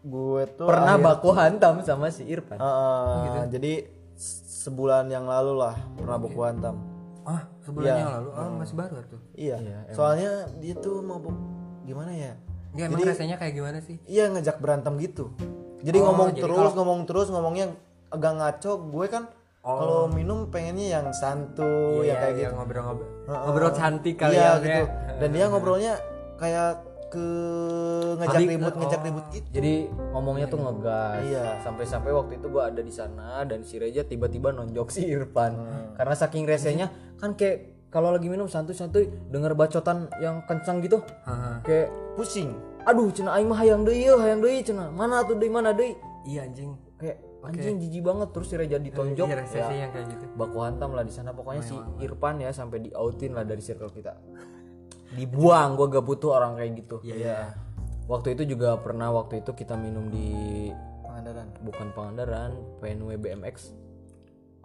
gue 0.00 0.42
tuh 0.52 0.64
pernah 0.64 0.94
akhir- 0.94 1.06
baku 1.10 1.30
hantam 1.30 1.74
sama 1.80 2.06
si 2.08 2.22
Irfan 2.24 2.56
Heeh, 2.56 3.42
jadi 3.48 3.72
se- 4.14 4.42
sebulan 4.60 5.06
yang 5.06 5.24
lalu 5.24 5.56
lah 5.56 5.74
pernah 5.92 6.16
buku 6.16 6.40
hantam. 6.40 6.76
ah 7.22 7.44
sebulan 7.60 7.92
yang 7.94 8.10
lalu 8.14 8.28
ah 8.32 8.48
masih 8.50 8.74
baru 8.74 9.02
tuh 9.04 9.20
Iya. 9.34 9.56
Soalnya 9.90 10.30
dia 10.56 10.74
tuh 10.74 10.98
mabuk 10.98 11.34
gimana 11.82 12.08
ya? 12.10 12.32
ya 12.70 12.84
emang 12.84 13.00
rasanya 13.00 13.36
kayak 13.36 13.54
gimana 13.54 13.78
sih 13.80 13.96
Iya 14.04 14.28
ngajak 14.28 14.58
berantem 14.58 14.96
gitu. 14.98 15.32
Jadi 15.78 15.98
Oh, 15.98 16.04
ngomong 16.06 16.28
jadi 16.30 16.42
terus, 16.42 16.72
ngomong 16.72 17.00
terus, 17.04 17.26
ngomongnya 17.28 17.66
agak 18.08 18.32
ngaco. 18.34 18.72
Gue 18.88 19.06
kan 19.06 19.24
Oh. 19.60 19.76
kalau 19.76 20.00
minum 20.08 20.48
pengennya 20.48 20.86
yang 20.92 21.06
santuy, 21.12 22.06
yang 22.06 22.16
kayak 22.16 22.34
gitu. 22.36 22.52
ngobrol-ngobrol 22.52 23.08
ngobrol 23.26 23.70
cantik 23.70 24.16
kali 24.16 24.34
iya 24.34 24.42
ya 24.48 24.52
gitu. 24.56 24.68
kayak. 24.84 24.88
Dan 25.16 25.28
dia 25.30 25.44
ngobrolnya 25.46 25.92
kayak 26.36 26.70
ke 27.08 27.26
ngajak 28.20 28.38
Adik, 28.40 28.48
ribut, 28.52 28.72
oh. 28.72 28.78
ngajak 28.84 29.00
ribut 29.04 29.24
gitu. 29.32 29.48
jadi 29.48 29.72
ngomongnya 30.12 30.46
tuh 30.48 30.60
ngegas. 30.60 31.24
Iya. 31.24 31.44
sampai-sampai 31.64 32.10
waktu 32.12 32.32
itu 32.36 32.46
gua 32.52 32.68
ada 32.68 32.80
di 32.84 32.92
sana 32.92 33.42
dan 33.48 33.64
si 33.64 33.80
Reja 33.80 34.04
tiba-tiba 34.04 34.52
nonjok 34.52 34.88
si 34.92 35.08
Irfan. 35.08 35.52
Hmm. 35.56 35.86
karena 35.96 36.14
saking 36.14 36.44
resenya 36.44 36.92
kan 37.16 37.32
kayak 37.34 37.78
kalau 37.88 38.12
lagi 38.12 38.28
minum 38.28 38.44
santuy-santuy 38.44 39.08
denger 39.32 39.56
bacotan 39.56 40.12
yang 40.20 40.44
kencang 40.44 40.84
gitu. 40.84 41.00
Haha. 41.24 41.64
kayak 41.64 41.88
Pusing. 42.20 42.52
aduh 42.84 43.08
cina 43.12 43.36
aing 43.36 43.48
mah 43.48 43.56
hayang 43.60 43.84
deui 43.84 44.04
hayang 44.08 44.44
deui 44.44 44.60
cina. 44.60 44.92
Mana 44.92 45.24
tuh 45.24 45.40
deui 45.40 45.48
mana 45.48 45.72
deui? 45.72 45.96
Iya 46.28 46.44
anjing. 46.44 46.76
Kayak 47.00 47.24
anjing 47.40 47.80
jijik 47.80 48.04
banget. 48.04 48.28
Terus 48.36 48.46
si 48.52 48.54
Reja 48.60 48.76
ditonjok. 48.76 49.26
iya 49.28 49.36
resesi 49.40 49.74
yang 49.80 49.90
kayak 49.92 50.06
gitu. 50.12 50.24
Baku 50.36 50.58
hantam 50.60 50.92
lah 50.92 51.04
di 51.04 51.12
sana. 51.14 51.32
Pokoknya 51.32 51.64
si 51.64 51.76
Irfan 52.04 52.44
ya 52.44 52.52
sampai 52.52 52.84
di 52.84 52.90
outin 52.92 53.32
lah 53.32 53.48
dari 53.48 53.64
circle 53.64 53.88
kita 53.88 54.12
dibuang 55.16 55.76
gua 55.78 55.86
gak 55.88 56.04
butuh 56.04 56.30
orang 56.36 56.58
kayak 56.60 56.72
gitu. 56.84 56.96
Iya 57.04 57.54
waktu 58.08 58.34
itu 58.34 58.56
juga 58.56 58.80
pernah 58.80 59.12
waktu 59.12 59.44
itu 59.44 59.52
kita 59.52 59.76
minum 59.76 60.08
di 60.08 60.32
Pangandaran. 61.04 61.46
bukan 61.60 61.86
Pangandaran 61.92 62.50
PNW 62.80 63.20
BMX 63.20 63.76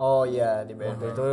Oh 0.02 0.26
iya 0.26 0.66
di 0.66 0.74
BM. 0.74 0.98
waktu 0.98 1.06
itu 1.14 1.26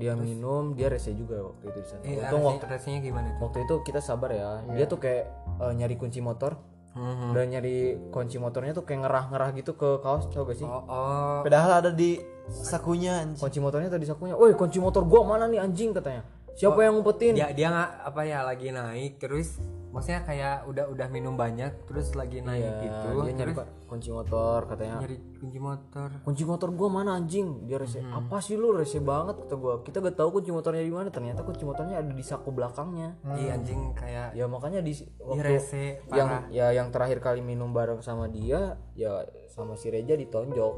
dia 0.00 0.16
minum 0.16 0.72
dia 0.72 0.88
rese 0.88 1.12
juga 1.12 1.52
waktu 1.52 1.68
itu 1.68 1.78
di 1.84 1.88
sana 1.90 2.00
eh, 2.00 2.16
untung 2.16 2.42
waktu, 2.48 2.64
rasanya 2.64 2.98
gimana 3.04 3.28
tuh? 3.36 3.40
waktu 3.44 3.58
itu 3.68 3.74
kita 3.84 4.00
sabar 4.00 4.30
ya. 4.32 4.64
Dia 4.72 4.86
tuh 4.88 4.96
kayak 4.96 5.24
eh, 5.60 5.72
nyari 5.76 5.94
kunci 6.00 6.22
motor. 6.24 6.56
Mhm. 6.96 7.36
dan 7.36 7.52
nyari 7.52 7.76
kunci 8.08 8.40
motornya 8.40 8.72
tuh 8.72 8.88
kayak 8.88 9.04
ngerah-ngerah 9.04 9.52
gitu 9.60 9.76
ke 9.76 10.00
kaos 10.00 10.32
tau 10.32 10.48
gak 10.48 10.56
sih? 10.56 10.64
Oh, 10.64 10.80
oh. 10.88 11.44
Padahal 11.44 11.84
ada 11.84 11.90
di 11.92 12.16
sakunya 12.48 13.20
anjing. 13.20 13.36
kunci 13.36 13.60
motornya 13.60 13.92
tadi 13.92 14.08
sakunya. 14.08 14.32
Woi 14.32 14.56
kunci 14.56 14.80
motor 14.80 15.04
gua 15.04 15.20
mana 15.28 15.44
nih 15.44 15.60
anjing 15.60 15.92
katanya 15.92 16.24
siapa 16.56 16.80
yang 16.80 16.98
ngumpetin? 16.98 17.36
Dia 17.36 17.52
dia 17.52 17.68
nggak 17.68 17.90
apa 18.08 18.20
ya 18.24 18.40
lagi 18.40 18.72
naik 18.72 19.20
terus 19.20 19.60
maksudnya 19.96 20.28
kayak 20.28 20.68
udah 20.68 20.92
udah 20.92 21.08
minum 21.08 21.40
banyak 21.40 21.72
terus 21.88 22.12
lagi 22.12 22.44
naik 22.44 22.68
Iya, 22.68 22.84
gitu 22.84 23.08
dia 23.24 23.32
nyari 23.32 23.52
terus 23.56 23.64
kunci 23.88 24.08
motor 24.12 24.68
katanya. 24.68 25.00
Nyari 25.00 25.16
kunci 25.40 25.56
motor. 25.56 26.08
Kunci 26.20 26.42
motor 26.44 26.68
gua 26.76 26.88
mana 26.92 27.16
anjing? 27.16 27.64
Dia 27.64 27.80
rese 27.80 28.04
apa 28.04 28.44
sih 28.44 28.60
lu? 28.60 28.76
Rese 28.76 29.00
banget 29.00 29.40
kata 29.40 29.56
gua. 29.56 29.80
Kita 29.80 30.04
gak 30.04 30.20
tahu 30.20 30.40
kunci 30.40 30.52
motornya 30.52 30.84
di 30.84 30.92
mana 30.92 31.08
ternyata 31.08 31.40
kunci 31.48 31.64
motornya 31.64 32.04
ada 32.04 32.12
di 32.12 32.24
saku 32.24 32.52
belakangnya. 32.52 33.16
Iya 33.24 33.56
anjing 33.56 33.96
kayak 33.96 34.36
ya 34.36 34.44
makanya 34.44 34.84
di 34.84 34.92
waktu 35.16 35.40
rese 35.40 36.04
yang 36.12 36.28
parah. 36.28 36.52
ya 36.52 36.66
yang 36.76 36.92
terakhir 36.92 37.18
kali 37.24 37.40
minum 37.40 37.72
bareng 37.72 38.04
sama 38.04 38.28
dia 38.28 38.76
ya 38.92 39.24
sama 39.48 39.80
si 39.80 39.88
Reja 39.88 40.12
ditonjok. 40.12 40.74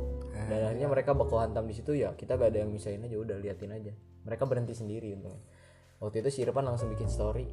Dan 0.47 0.59
akhirnya 0.63 0.87
mereka 0.87 1.19
baku 1.19 1.43
hantam 1.43 1.67
di 1.67 1.75
situ 1.75 1.91
ya 1.99 2.15
kita 2.15 2.39
gak 2.39 2.55
ada 2.55 2.63
yang 2.63 2.71
misain 2.71 3.03
aja 3.03 3.19
udah 3.19 3.35
liatin 3.35 3.75
aja. 3.75 3.91
Mereka 4.23 4.47
berhenti 4.47 4.79
sendiri 4.79 5.11
untungnya 5.11 5.58
waktu 5.99 6.23
itu 6.23 6.29
si 6.31 6.39
Irfan 6.43 6.67
langsung 6.67 6.91
bikin 6.91 7.07
story. 7.07 7.47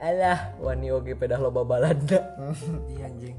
Alah 0.00 0.56
wani 0.56 0.88
oge 0.88 1.12
pedah 1.12 1.36
loba 1.36 1.60
balada 1.60 2.32
iya 2.92 3.04
anjing. 3.04 3.36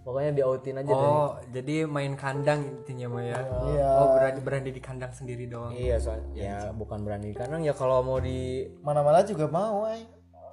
Pokoknya 0.00 0.32
di 0.32 0.42
outin 0.44 0.76
aja 0.80 0.92
deh. 0.92 0.96
oh 0.96 1.36
jadi 1.52 1.84
main 1.88 2.16
kandang 2.16 2.60
intinya 2.64 3.16
mah 3.16 3.24
ya? 3.24 3.40
Iya. 3.68 3.88
oh 4.00 4.06
berani 4.16 4.40
berani 4.40 4.70
di 4.72 4.80
kandang 4.80 5.12
sendiri 5.12 5.48
doang. 5.48 5.72
Iya 5.72 5.96
soalnya 5.96 6.28
ya 6.36 6.56
bukan 6.72 7.00
berani 7.00 7.32
kadang 7.32 7.64
ya 7.64 7.72
kalau 7.72 8.04
mau 8.04 8.20
di 8.20 8.68
Mana-mana 8.84 9.24
juga 9.24 9.48
mau, 9.48 9.88
ay. 9.88 10.04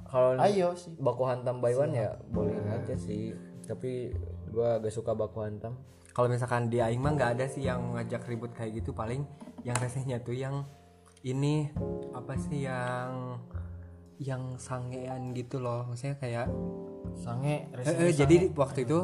kalau 0.07 0.39
Ayo 0.39 0.71
sih. 0.79 0.95
baku 0.95 1.27
hantam 1.27 1.59
by 1.59 1.75
one 1.75 1.91
ya 1.91 2.15
boleh 2.31 2.55
aja 2.71 2.95
sih. 2.95 3.35
Tapi 3.67 4.15
gua 4.47 4.79
agak 4.79 4.95
suka 4.95 5.11
baku 5.11 5.43
hantam. 5.43 5.75
Kalau 6.15 6.31
misalkan 6.31 6.71
di 6.71 6.79
aing 6.79 7.03
mah 7.03 7.11
nggak 7.19 7.31
ada 7.35 7.45
sih 7.51 7.67
yang 7.67 7.83
ngajak 7.99 8.23
ribut 8.31 8.55
kayak 8.55 8.79
gitu. 8.79 8.95
Paling 8.95 9.27
yang 9.67 9.75
resenya 9.75 10.23
tuh 10.23 10.35
yang 10.35 10.63
ini 11.31 11.67
apa 12.15 12.39
sih 12.39 12.63
yang 12.63 13.41
yang 14.17 14.57
sangean 14.57 15.33
gitu 15.33 15.61
loh. 15.61 15.85
Maksudnya 15.89 16.17
kayak 16.17 16.47
sange 17.17 17.69
Eh, 17.73 18.11
eh, 18.11 18.13
jadi 18.13 18.51
waktu 18.53 18.85
itu 18.85 18.99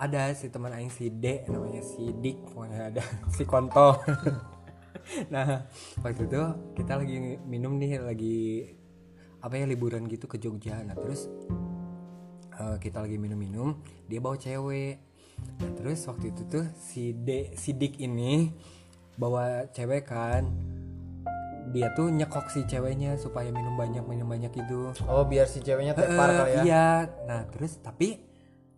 ada 0.00 0.32
si 0.32 0.48
teman 0.48 0.72
aing 0.72 0.88
si 0.88 1.12
D 1.12 1.44
namanya 1.44 1.84
si 1.84 2.08
Dik 2.08 2.50
pokoknya 2.50 2.80
ada 2.94 3.02
si 3.36 3.42
kontol. 3.44 3.96
Nah 5.32 5.66
waktu 6.06 6.28
itu 6.28 6.42
kita 6.76 7.02
lagi 7.02 7.40
minum 7.42 7.74
nih 7.82 7.98
lagi 7.98 8.68
apa 9.42 9.58
ya 9.58 9.66
liburan 9.66 10.06
gitu 10.06 10.30
ke 10.30 10.38
Jogja. 10.38 10.86
Nah 10.86 10.94
terus 10.94 11.26
eh, 12.54 12.76
kita 12.78 13.02
lagi 13.02 13.16
minum-minum 13.18 13.80
dia 14.06 14.22
bawa 14.22 14.38
cewek. 14.38 15.02
Nah, 15.40 15.72
terus 15.72 16.04
waktu 16.04 16.36
itu 16.36 16.42
tuh 16.46 16.68
si 16.76 17.16
D 17.16 17.56
si 17.56 17.72
Dik 17.72 17.96
ini 17.98 18.52
bawa 19.16 19.66
cewek 19.72 20.04
kan 20.04 20.46
dia 21.70 21.88
tuh 21.94 22.10
nyekok 22.10 22.50
si 22.50 22.66
ceweknya 22.66 23.14
supaya 23.14 23.48
minum 23.48 23.74
banyak 23.74 24.02
minum 24.02 24.26
banyak 24.26 24.50
gitu 24.50 24.90
oh 25.06 25.24
biar 25.24 25.46
si 25.46 25.62
ceweknya 25.62 25.94
tepar 25.94 26.28
Eh, 26.28 26.36
kali 26.36 26.50
ya 26.50 26.62
Iya. 26.62 26.88
Nah 27.30 27.40
terus 27.46 27.78
tapi 27.78 28.18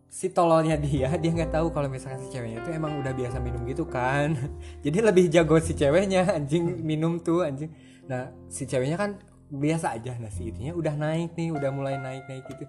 si 0.07 0.29
tololnya 0.29 0.77
dia 0.77 1.09
dia 1.17 1.31
nggak 1.33 1.57
tahu 1.57 1.73
kalau 1.73 1.89
misalkan 1.89 2.21
si 2.21 2.29
ceweknya 2.29 2.61
tuh 2.61 2.77
emang 2.77 3.01
udah 3.01 3.17
biasa 3.17 3.41
minum 3.41 3.65
gitu 3.65 3.89
kan. 3.89 4.37
Jadi 4.85 4.99
lebih 5.01 5.33
jago 5.33 5.57
si 5.57 5.73
ceweknya 5.73 6.29
anjing 6.37 6.85
minum 6.85 7.17
tuh 7.19 7.49
anjing. 7.49 7.73
Nah 8.05 8.29
si 8.53 8.69
ceweknya 8.69 9.01
kan 9.01 9.17
biasa 9.49 9.97
aja. 9.97 10.13
Nah 10.21 10.29
si 10.29 10.53
itunya 10.53 10.77
udah 10.77 10.93
naik 10.93 11.33
nih, 11.33 11.49
udah 11.49 11.73
mulai 11.73 11.97
naik 11.97 12.29
naik 12.29 12.45
gitu. 12.45 12.69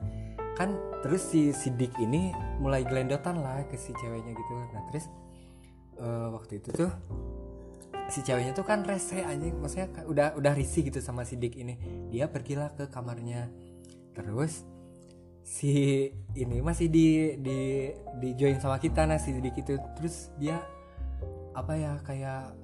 Kan 0.55 0.79
terus 1.03 1.27
si 1.27 1.51
sidik 1.51 1.91
ini 1.99 2.31
mulai 2.63 2.87
gelendotan 2.87 3.43
lah 3.43 3.59
ke 3.67 3.75
si 3.75 3.91
ceweknya 3.91 4.31
gitu. 4.31 4.53
Nah 4.71 4.81
terus 4.87 5.05
eh, 5.99 6.27
waktu 6.31 6.63
itu 6.63 6.71
tuh 6.71 6.91
si 8.10 8.19
ceweknya 8.24 8.51
tuh 8.55 8.65
kan 8.67 8.83
rese 8.83 9.22
anjing. 9.24 9.55
Maksudnya 9.60 9.88
udah 10.07 10.27
udah 10.36 10.53
risih 10.55 10.88
gitu 10.88 11.00
sama 11.00 11.24
si 11.24 11.39
Dik 11.39 11.55
ini. 11.60 11.75
Dia 12.12 12.27
pergilah 12.27 12.74
ke 12.75 12.88
kamarnya. 12.91 13.48
Terus 14.15 14.65
si 15.43 16.07
ini 16.39 16.63
masih 16.63 16.88
di 16.88 17.36
di 17.39 17.91
di 18.19 18.29
join 18.39 18.57
sama 18.60 18.79
kita 18.79 19.07
nah 19.07 19.19
si 19.19 19.36
Dik 19.36 19.63
itu. 19.63 19.75
Terus 20.00 20.33
dia 20.39 20.60
apa 21.53 21.77
ya 21.77 22.01
kayak 22.01 22.63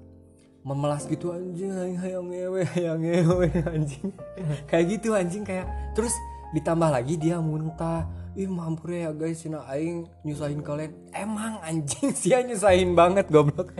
memelas 0.65 1.07
gitu 1.07 1.31
anjing 1.31 1.71
hayang 1.97 2.27
ngewe 2.27 2.61
hayang 2.75 2.99
ngewe 2.99 3.47
anjing. 3.63 4.11
Kayak 4.69 4.85
gitu 4.99 5.15
anjing 5.15 5.43
kayak 5.47 5.65
terus 5.95 6.11
ditambah 6.51 6.89
lagi 6.91 7.15
dia 7.15 7.39
muntah. 7.39 8.05
Ih 8.37 8.47
mampur 8.47 8.93
ya 8.93 9.09
guys 9.15 9.41
cina 9.41 9.63
aing 9.71 10.05
nyusahin 10.27 10.59
kalian. 10.59 10.93
Emang 11.15 11.63
anjing 11.63 12.11
sih 12.19 12.35
nyusahin 12.35 12.91
banget 12.93 13.31
goblok 13.31 13.71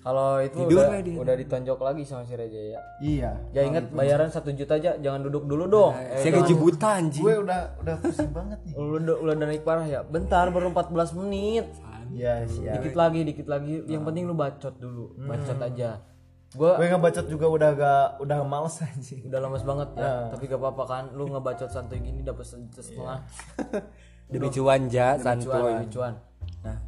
kalau 0.00 0.40
itu 0.40 0.56
Tidur 0.64 0.80
udah, 0.80 0.88
lah 0.88 1.00
dia. 1.04 1.16
udah 1.20 1.34
ditonjok 1.36 1.80
lagi 1.84 2.02
sama 2.08 2.24
si 2.24 2.32
Reja 2.32 2.56
ya. 2.56 2.80
Iya. 3.04 3.30
ya 3.52 3.60
ingat 3.68 3.92
bayaran 3.92 4.32
satu 4.32 4.48
juta 4.56 4.80
aja 4.80 4.96
jangan 4.96 5.20
duduk 5.28 5.44
dulu 5.44 5.68
dong. 5.68 5.92
Eh, 5.92 6.24
saya 6.24 6.40
gaji 6.40 6.54
buta 6.56 6.88
anjing. 6.96 7.20
Gue 7.20 7.36
udah 7.44 7.60
udah 7.84 7.94
pusing 8.00 8.32
banget 8.32 8.58
nih. 8.64 8.72
lu 8.80 8.96
udah 8.96 9.16
udah 9.20 9.34
naik 9.44 9.60
parah 9.60 9.84
ya. 9.84 10.00
Bentar 10.00 10.48
baru 10.48 10.72
14 10.72 11.20
menit. 11.20 11.68
Iya, 12.10 12.48
siap. 12.48 12.80
dikit 12.80 12.96
lagi 12.96 13.20
dikit 13.28 13.46
lagi. 13.46 13.84
Yang 13.84 14.02
penting 14.08 14.24
lu 14.24 14.32
bacot 14.32 14.74
dulu. 14.80 15.12
Bacot 15.20 15.60
aja. 15.60 16.00
Gua 16.56 16.80
Gue 16.80 16.86
ngebacot 16.90 17.26
juga 17.28 17.46
udah 17.46 17.70
gak 17.76 18.06
udah 18.24 18.38
males 18.42 18.80
anjing. 18.80 19.28
udah 19.28 19.38
lemes 19.38 19.62
banget 19.68 19.88
ya. 20.00 20.32
Tapi 20.32 20.44
gak 20.48 20.60
apa-apa 20.64 20.84
kan 20.88 21.04
lu 21.12 21.28
ngebacot 21.28 21.68
santuy 21.68 22.00
gini 22.00 22.24
dapat 22.24 22.48
sejuta 22.48 22.80
setengah. 22.80 23.20
Demi 24.32 24.48
cuan 24.48 24.88
ja 24.88 25.20
santuy. 25.20 25.50
demi 25.60 25.92
cuan. 25.92 26.16
Nah. 26.64 26.78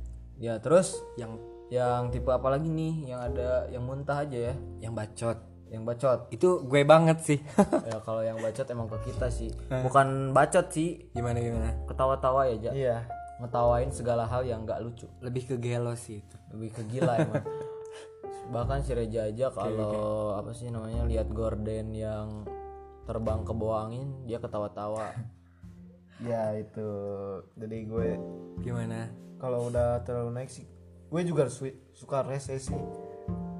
Ya 0.40 0.56
terus? 0.62 0.96
Yang 1.20 1.51
yang 1.72 2.12
tipe 2.12 2.28
apa 2.28 2.52
lagi 2.52 2.68
nih? 2.68 3.08
Yang 3.08 3.20
ada 3.32 3.48
yang 3.72 3.82
muntah 3.88 4.20
aja 4.20 4.52
ya. 4.52 4.54
Yang 4.84 4.92
bacot. 4.92 5.38
Yang 5.72 5.82
bacot. 5.88 6.18
Itu 6.28 6.48
gue 6.68 6.84
banget 6.84 7.18
sih. 7.24 7.40
Ya 7.88 7.96
kalau 8.04 8.20
yang 8.20 8.36
bacot 8.36 8.68
emang 8.68 8.92
ke 8.92 9.08
kita 9.08 9.32
sih. 9.32 9.48
Bukan 9.72 10.36
bacot 10.36 10.68
sih. 10.68 11.08
Gimana 11.16 11.40
gimana? 11.40 11.72
Ketawa-tawa 11.88 12.44
ya 12.52 12.56
ja? 12.68 12.72
Iya. 12.76 12.98
Ngetawain 13.40 13.88
segala 13.88 14.28
hal 14.28 14.44
yang 14.44 14.68
nggak 14.68 14.84
lucu. 14.84 15.08
Lebih 15.24 15.48
ke 15.48 15.56
gelo 15.56 15.96
sih 15.96 16.20
itu. 16.20 16.36
Lebih 16.52 16.70
ke 16.76 16.82
gila 16.92 17.12
emang. 17.16 17.44
Bahkan 18.52 18.84
si 18.84 18.92
Reja 18.92 19.32
aja 19.32 19.48
kalau 19.48 20.36
apa 20.36 20.52
sih 20.52 20.68
namanya 20.68 21.08
lihat 21.08 21.32
gorden 21.32 21.96
yang 21.96 22.44
terbang 23.08 23.48
ke 23.48 23.52
bawah 23.56 23.88
angin 23.88 24.28
dia 24.28 24.36
ketawa-tawa. 24.36 25.08
Ya 26.22 26.54
itu. 26.54 26.86
Jadi 27.58 27.82
gue 27.90 28.14
gimana? 28.62 29.10
kalau 29.42 29.66
udah 29.66 29.98
terlalu 30.06 30.38
naik 30.38 30.50
sih 30.54 30.62
gue 31.12 31.20
juga 31.22 31.44
su- 31.46 31.76
suka 31.92 32.24
rese 32.24 32.56
sih 32.56 32.80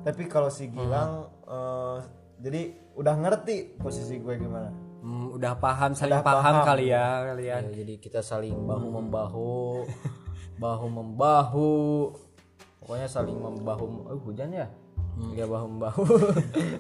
tapi 0.02 0.24
kalau 0.24 0.48
si 0.48 0.66
Gilang 0.66 1.28
eh, 1.44 1.98
jadi 2.40 2.62
udah 2.92 3.14
ngerti 3.14 3.78
posisi 3.78 4.18
gue 4.18 4.34
gimana. 4.34 4.68
Hmm, 4.98 5.34
udah 5.34 5.54
paham 5.58 5.94
saling 5.94 6.18
Udah 6.18 6.26
paham, 6.26 6.54
paham. 6.58 6.66
kali 6.66 6.90
ya 6.90 7.06
kalian 7.28 7.62
Ya, 7.66 7.74
jadi 7.74 7.94
kita 7.98 8.18
saling 8.18 8.54
bahu 8.54 8.86
membahu 8.90 9.86
bahu 10.62 10.86
membahu. 10.90 11.70
Pokoknya 12.78 13.06
saling 13.06 13.38
membahu 13.38 14.10
oh, 14.10 14.18
hujan 14.22 14.50
ya? 14.50 14.66
Ya 15.34 15.46
bahu 15.46 15.66
membahu. 15.70 16.02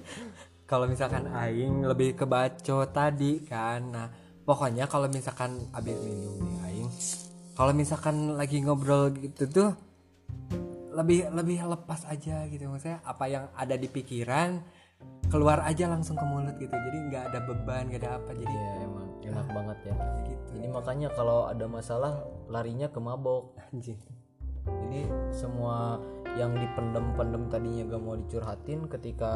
Kalau 0.70 0.90
misalkan 0.90 1.30
aing 1.30 1.86
lebih 1.86 2.16
ke 2.16 2.24
baco 2.26 2.88
tadi 2.88 3.44
kan 3.44 3.80
nah 3.86 4.08
pokoknya 4.42 4.88
kalau 4.88 5.04
misalkan 5.06 5.68
abis 5.70 5.94
minum 6.00 6.40
nih 6.40 6.56
aing 6.64 6.88
kalau 7.52 7.76
misalkan 7.76 8.34
lagi 8.34 8.58
ngobrol 8.58 9.12
gitu 9.12 9.44
tuh 9.46 9.70
lebih 10.92 11.32
lebih 11.32 11.58
lepas 11.64 12.06
aja 12.08 12.46
gitu. 12.48 12.68
Maksudnya 12.68 13.00
apa 13.02 13.24
yang 13.28 13.44
ada 13.56 13.74
di 13.74 13.88
pikiran 13.88 14.60
keluar 15.32 15.66
aja 15.66 15.90
langsung 15.90 16.14
ke 16.14 16.24
mulut 16.24 16.56
gitu. 16.60 16.72
Jadi 16.72 16.98
nggak 17.10 17.22
ada 17.32 17.38
beban 17.42 17.88
nggak 17.90 18.00
ada 18.04 18.10
apa. 18.20 18.30
Jadi 18.36 18.54
ya 18.54 18.72
emang 18.84 19.08
enak 19.22 19.46
banget 19.50 19.78
ya. 19.88 19.94
gitu. 20.28 20.50
Jadi 20.60 20.66
makanya 20.68 21.08
kalau 21.16 21.48
ada 21.48 21.64
masalah 21.66 22.12
larinya 22.46 22.86
ke 22.92 23.00
mabok. 23.00 23.56
Anjing. 23.72 23.98
Jadi 24.62 25.10
semua 25.34 25.98
yang 26.38 26.54
dipendem-pendem 26.54 27.50
tadinya 27.50 27.82
gak 27.92 28.02
mau 28.02 28.16
dicurhatin 28.16 28.88
ketika 28.88 29.34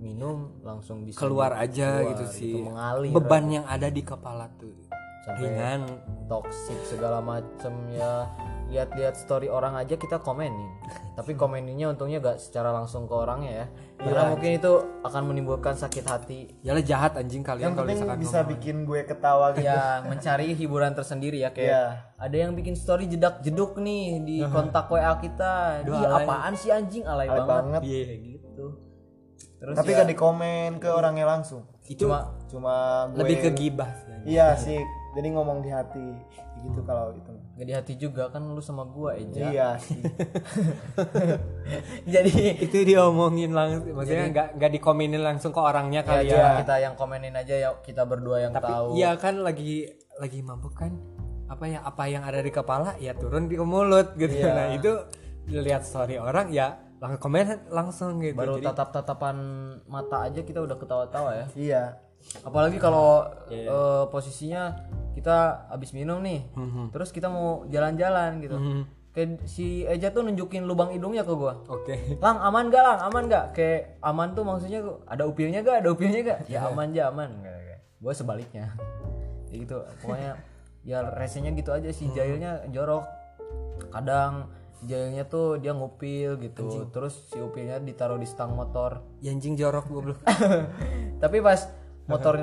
minum 0.00 0.56
langsung 0.64 1.04
bisa 1.04 1.20
keluar 1.20 1.52
aja 1.60 2.00
keluar, 2.00 2.10
gitu 2.16 2.24
sih. 2.32 2.56
mengalir 2.64 3.12
beban 3.12 3.44
yang 3.52 3.66
ada 3.68 3.92
di 3.92 4.00
kepala 4.00 4.48
tuh. 4.56 4.72
Sampai 5.28 5.52
ringan. 5.52 5.84
toxic 6.24 6.78
segala 6.88 7.20
macem 7.20 7.74
ya 7.92 8.24
lihat-lihat 8.70 9.18
story 9.18 9.50
orang 9.50 9.74
aja 9.74 9.98
kita 9.98 10.22
komenin. 10.22 10.70
Tapi 11.18 11.34
komeninnya 11.34 11.90
untungnya 11.90 12.22
gak 12.22 12.38
secara 12.38 12.70
langsung 12.70 13.04
ke 13.04 13.14
orangnya 13.14 13.52
ya. 13.52 13.66
Karena 14.00 14.32
mungkin 14.32 14.50
itu 14.56 14.72
akan 15.04 15.22
menimbulkan 15.28 15.74
sakit 15.76 16.04
hati. 16.06 16.40
Ya 16.62 16.72
lah 16.72 16.80
jahat 16.80 17.18
anjing 17.18 17.44
kalian 17.44 17.70
yang 17.70 17.74
kalau 17.76 17.84
penting 17.84 17.98
misalkan 18.00 18.18
bisa 18.22 18.38
ngomong. 18.40 18.50
bikin 18.56 18.76
gue 18.86 19.00
ketawa 19.04 19.46
gitu. 19.52 19.66
Ya 19.68 19.82
mencari 20.06 20.46
hiburan 20.54 20.92
tersendiri 20.94 21.38
ya 21.44 21.50
kayak 21.52 21.68
Iya. 21.68 21.84
ada 22.16 22.36
yang 22.38 22.52
bikin 22.56 22.78
story 22.78 23.10
jedak 23.10 23.44
jeduk 23.44 23.76
nih 23.76 24.22
di 24.24 24.36
kontak 24.48 24.88
WA 24.88 25.18
kita. 25.20 25.84
Duh, 25.84 25.98
Ih, 25.98 26.06
apaan 26.06 26.54
sih 26.56 26.72
anjing? 26.72 27.04
Alay, 27.04 27.28
Alay 27.28 27.44
banget. 27.44 27.50
banget. 27.50 27.80
Iya. 27.84 28.02
Kayak 28.06 28.20
gitu. 28.24 28.66
Terus 29.60 29.76
tapi 29.76 29.90
ya, 29.92 29.98
gak 30.00 30.08
dikomen 30.08 30.70
ke 30.80 30.88
orangnya 30.88 31.28
langsung. 31.28 31.68
Itu 31.84 32.06
cuma 32.06 32.32
cuma 32.46 32.74
gue 33.10 33.18
lebih 33.18 33.36
ke 33.44 33.50
gibah 33.50 33.90
sih 33.98 34.10
iya 34.30 34.54
sih 34.54 34.78
jadi 35.18 35.28
ngomong 35.34 35.58
di 35.58 35.70
hati 35.74 36.06
gitu 36.60 36.80
kalau 36.84 37.12
itu. 37.16 37.32
Gak 37.56 37.66
di 37.66 37.74
hati 37.76 37.94
juga 37.96 38.28
kan 38.28 38.44
lu 38.44 38.62
sama 38.62 38.84
gua 38.88 39.16
Eja. 39.16 39.48
Iya 39.50 39.68
sih. 39.84 40.00
Jadi 42.04 42.60
itu 42.64 42.78
diomongin 42.84 43.52
langsung 43.52 43.92
maksudnya 43.96 44.26
nggak 44.32 44.48
nggak 44.60 44.70
dikomenin 44.76 45.22
langsung 45.22 45.50
ke 45.52 45.60
orangnya 45.60 46.04
ya, 46.04 46.08
kali 46.08 46.24
ya, 46.28 46.32
cuma 46.32 46.48
kita 46.64 46.74
yang 46.80 46.94
komenin 46.96 47.34
aja 47.36 47.54
ya 47.56 47.70
kita 47.80 48.02
berdua 48.04 48.36
yang 48.48 48.52
tapi 48.52 48.68
tahu. 48.68 48.86
iya 48.96 49.10
kan 49.16 49.40
lagi 49.40 49.88
lagi 50.20 50.38
mabuk 50.40 50.74
kan? 50.76 50.92
Apa 51.50 51.64
ya 51.66 51.78
apa 51.82 52.02
yang 52.06 52.22
ada 52.22 52.40
di 52.40 52.52
kepala 52.52 52.94
ya 53.02 53.12
turun 53.16 53.48
di 53.48 53.56
mulut 53.58 54.14
gitu. 54.14 54.34
Iya. 54.40 54.52
nah 54.52 54.66
itu 54.72 54.92
lihat 55.50 55.82
story 55.82 56.20
orang 56.20 56.52
ya 56.54 56.78
langsung 57.00 57.20
komen 57.32 57.72
langsung 57.72 58.10
gitu. 58.20 58.36
Baru 58.36 58.60
Jadi, 58.60 58.66
tatap-tatapan 58.68 59.36
mata 59.88 60.28
aja 60.28 60.40
kita 60.44 60.60
udah 60.60 60.76
ketawa-tawa 60.76 61.30
ya. 61.32 61.46
Iya 61.56 62.09
apalagi 62.40 62.76
kalau 62.76 63.26
Iya. 63.46 63.66
eh, 63.66 64.04
posisinya 64.08 64.62
kita 65.12 65.66
habis 65.68 65.90
minum 65.90 66.18
nih 66.18 66.46
Mhm. 66.52 66.90
terus 66.90 67.10
kita 67.10 67.26
mau 67.26 67.66
jalan-jalan 67.66 68.40
gitu. 68.40 68.56
Kayak 69.10 69.42
si 69.44 69.82
Eja 69.82 70.14
tuh 70.14 70.22
nunjukin 70.22 70.62
lubang 70.62 70.94
hidungnya 70.94 71.26
ke 71.26 71.34
gua. 71.34 71.58
Oke. 71.66 72.14
Lang 72.16 72.38
aman 72.38 72.70
gak 72.70 72.78
lang? 72.80 72.98
Aman 73.02 73.26
gak 73.26 73.52
kayak 73.52 73.98
aman 74.00 74.32
tuh 74.32 74.46
maksudnya 74.46 74.80
ada 75.04 75.26
upilnya 75.26 75.60
gak 75.60 75.82
ada 75.82 75.90
upilnya 75.90 76.20
gak 76.22 76.38
ya 76.46 76.64
aman 76.64 76.90
aja 76.90 77.10
aman. 77.10 77.30
Gue 77.98 78.14
sebaliknya. 78.14 78.70
Ya 79.50 79.56
gitu. 79.66 79.82
Pokoknya 79.98 80.38
ya 80.80 81.02
resenya 81.10 81.50
gitu 81.52 81.74
aja 81.74 81.90
si 81.90 82.06
jahilnya 82.08 82.64
jorok. 82.70 83.02
Kadang 83.90 84.46
jahilnya 84.80 85.26
tuh 85.26 85.58
dia 85.58 85.74
ngupil 85.74 86.38
gitu. 86.38 86.86
Terus 86.86 87.26
si 87.26 87.36
upilnya 87.36 87.76
ditaruh 87.76 88.16
di 88.16 88.24
stang 88.24 88.54
motor. 88.54 89.02
Ya, 89.18 89.34
anjing 89.34 89.58
jorok 89.58 89.90
goblok. 89.90 90.22
Tapi 91.22 91.42
pas 91.42 91.66
motor 92.10 92.34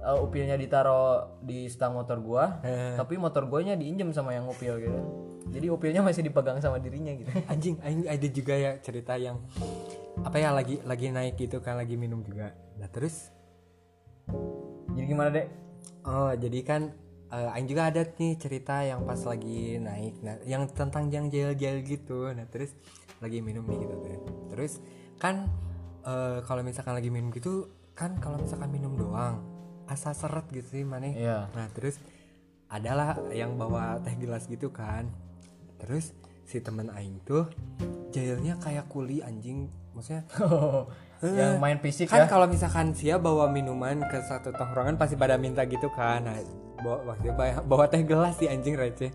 uh, 0.00 0.18
upilnya 0.18 0.56
ditaruh 0.56 1.38
di 1.44 1.68
stang 1.68 1.92
motor 1.92 2.18
gua 2.18 2.58
Eh. 2.64 2.96
tapi 2.96 3.20
motor 3.20 3.46
guanya 3.46 3.76
diinjem 3.76 4.10
sama 4.10 4.32
yang 4.32 4.48
upil 4.48 4.80
gitu 4.80 5.00
jadi 5.52 5.66
upilnya 5.68 6.00
masih 6.00 6.24
dipegang 6.24 6.58
sama 6.58 6.80
dirinya 6.80 7.12
gitu 7.12 7.30
anjing 7.52 7.76
aing 7.84 8.08
ada 8.08 8.28
juga 8.28 8.54
ya 8.56 8.72
cerita 8.80 9.14
yang 9.14 9.36
apa 10.24 10.36
ya 10.36 10.52
lagi 10.52 10.80
lagi 10.82 11.08
naik 11.08 11.36
gitu 11.36 11.60
kan 11.60 11.76
lagi 11.76 11.96
minum 11.96 12.24
juga 12.24 12.52
nah 12.76 12.88
terus 12.88 13.28
jadi 14.92 15.06
gimana 15.06 15.30
dek 15.30 15.48
Oh, 16.02 16.34
jadi 16.34 16.66
kan 16.66 16.90
eh, 17.30 17.54
Aing 17.54 17.70
juga 17.70 17.86
ada 17.86 18.02
nih 18.02 18.34
cerita 18.34 18.82
yang 18.82 19.06
pas 19.06 19.18
lagi 19.22 19.78
naik, 19.78 20.18
nah, 20.18 20.34
yang 20.42 20.66
tentang 20.66 21.06
yang 21.14 21.30
jail-jail 21.30 21.78
gitu. 21.86 22.26
Nah, 22.34 22.42
terus 22.50 22.74
lagi 23.22 23.38
minum 23.38 23.62
nih 23.62 23.86
gitu 23.86 23.96
kan. 24.02 24.20
Terus 24.50 24.72
kan 25.18 25.46
eh, 26.02 26.42
kalau 26.42 26.66
misalkan 26.66 26.98
lagi 26.98 27.06
minum 27.06 27.30
gitu, 27.30 27.70
kan 27.92 28.16
kalau 28.18 28.40
misalkan 28.40 28.70
minum 28.72 28.96
doang, 28.96 29.42
asa 29.88 30.16
seret 30.16 30.48
gitu 30.50 30.80
sih 30.80 30.84
mana. 30.84 31.12
Iya. 31.12 31.38
Nah, 31.52 31.66
terus 31.72 32.00
adalah 32.72 33.20
yang 33.32 33.56
bawa 33.60 34.00
teh 34.00 34.16
gelas 34.16 34.48
gitu 34.48 34.72
kan. 34.72 35.08
Terus 35.80 36.16
si 36.48 36.58
temen 36.60 36.88
Aing 36.92 37.20
tuh 37.24 37.48
jailnya 38.12 38.60
kayak 38.60 38.88
kuli 38.92 39.24
anjing, 39.24 39.72
maksudnya 39.92 40.24
yang 41.38 41.62
main 41.62 41.78
fisik 41.78 42.10
kan 42.10 42.24
ya 42.24 42.26
kalau 42.26 42.50
misalkan 42.50 42.90
sia 42.98 43.14
bawa 43.14 43.46
minuman 43.46 44.02
ke 44.10 44.18
satu 44.26 44.50
tongkrongan 44.50 44.98
pasti 44.98 45.14
pada 45.14 45.38
minta 45.38 45.62
gitu 45.68 45.86
kan 45.94 46.26
nah 46.26 46.34
bawa 46.82 47.14
waktu 47.14 47.30
bawa, 47.30 47.62
bawa 47.62 47.84
teh 47.86 48.02
gelas 48.02 48.34
si 48.42 48.50
anjing 48.50 48.74
receh 48.74 49.14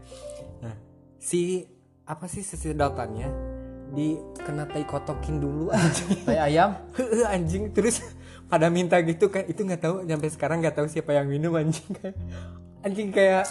nah 0.63 0.75
si 1.19 1.67
apa 2.07 2.31
sih 2.31 2.47
sesedotannya 2.47 3.27
di 3.91 4.15
kena 4.39 4.63
tai 4.71 4.87
kotokin 4.87 5.43
dulu 5.43 5.67
anjing 5.75 6.23
tai 6.23 6.39
ayam 6.39 6.79
Heeh, 6.95 7.27
anjing 7.35 7.75
terus 7.75 7.99
pada 8.47 8.67
minta 8.71 8.95
gitu 9.03 9.27
kan 9.27 9.43
itu 9.45 9.61
nggak 9.63 9.81
tahu 9.83 9.95
sampai 10.07 10.29
sekarang 10.31 10.57
nggak 10.63 10.75
tahu 10.79 10.87
siapa 10.87 11.11
yang 11.15 11.27
minum 11.27 11.53
anjing. 11.55 11.87
Kayak 11.91 12.15
anjing 12.83 13.09
kayak 13.11 13.45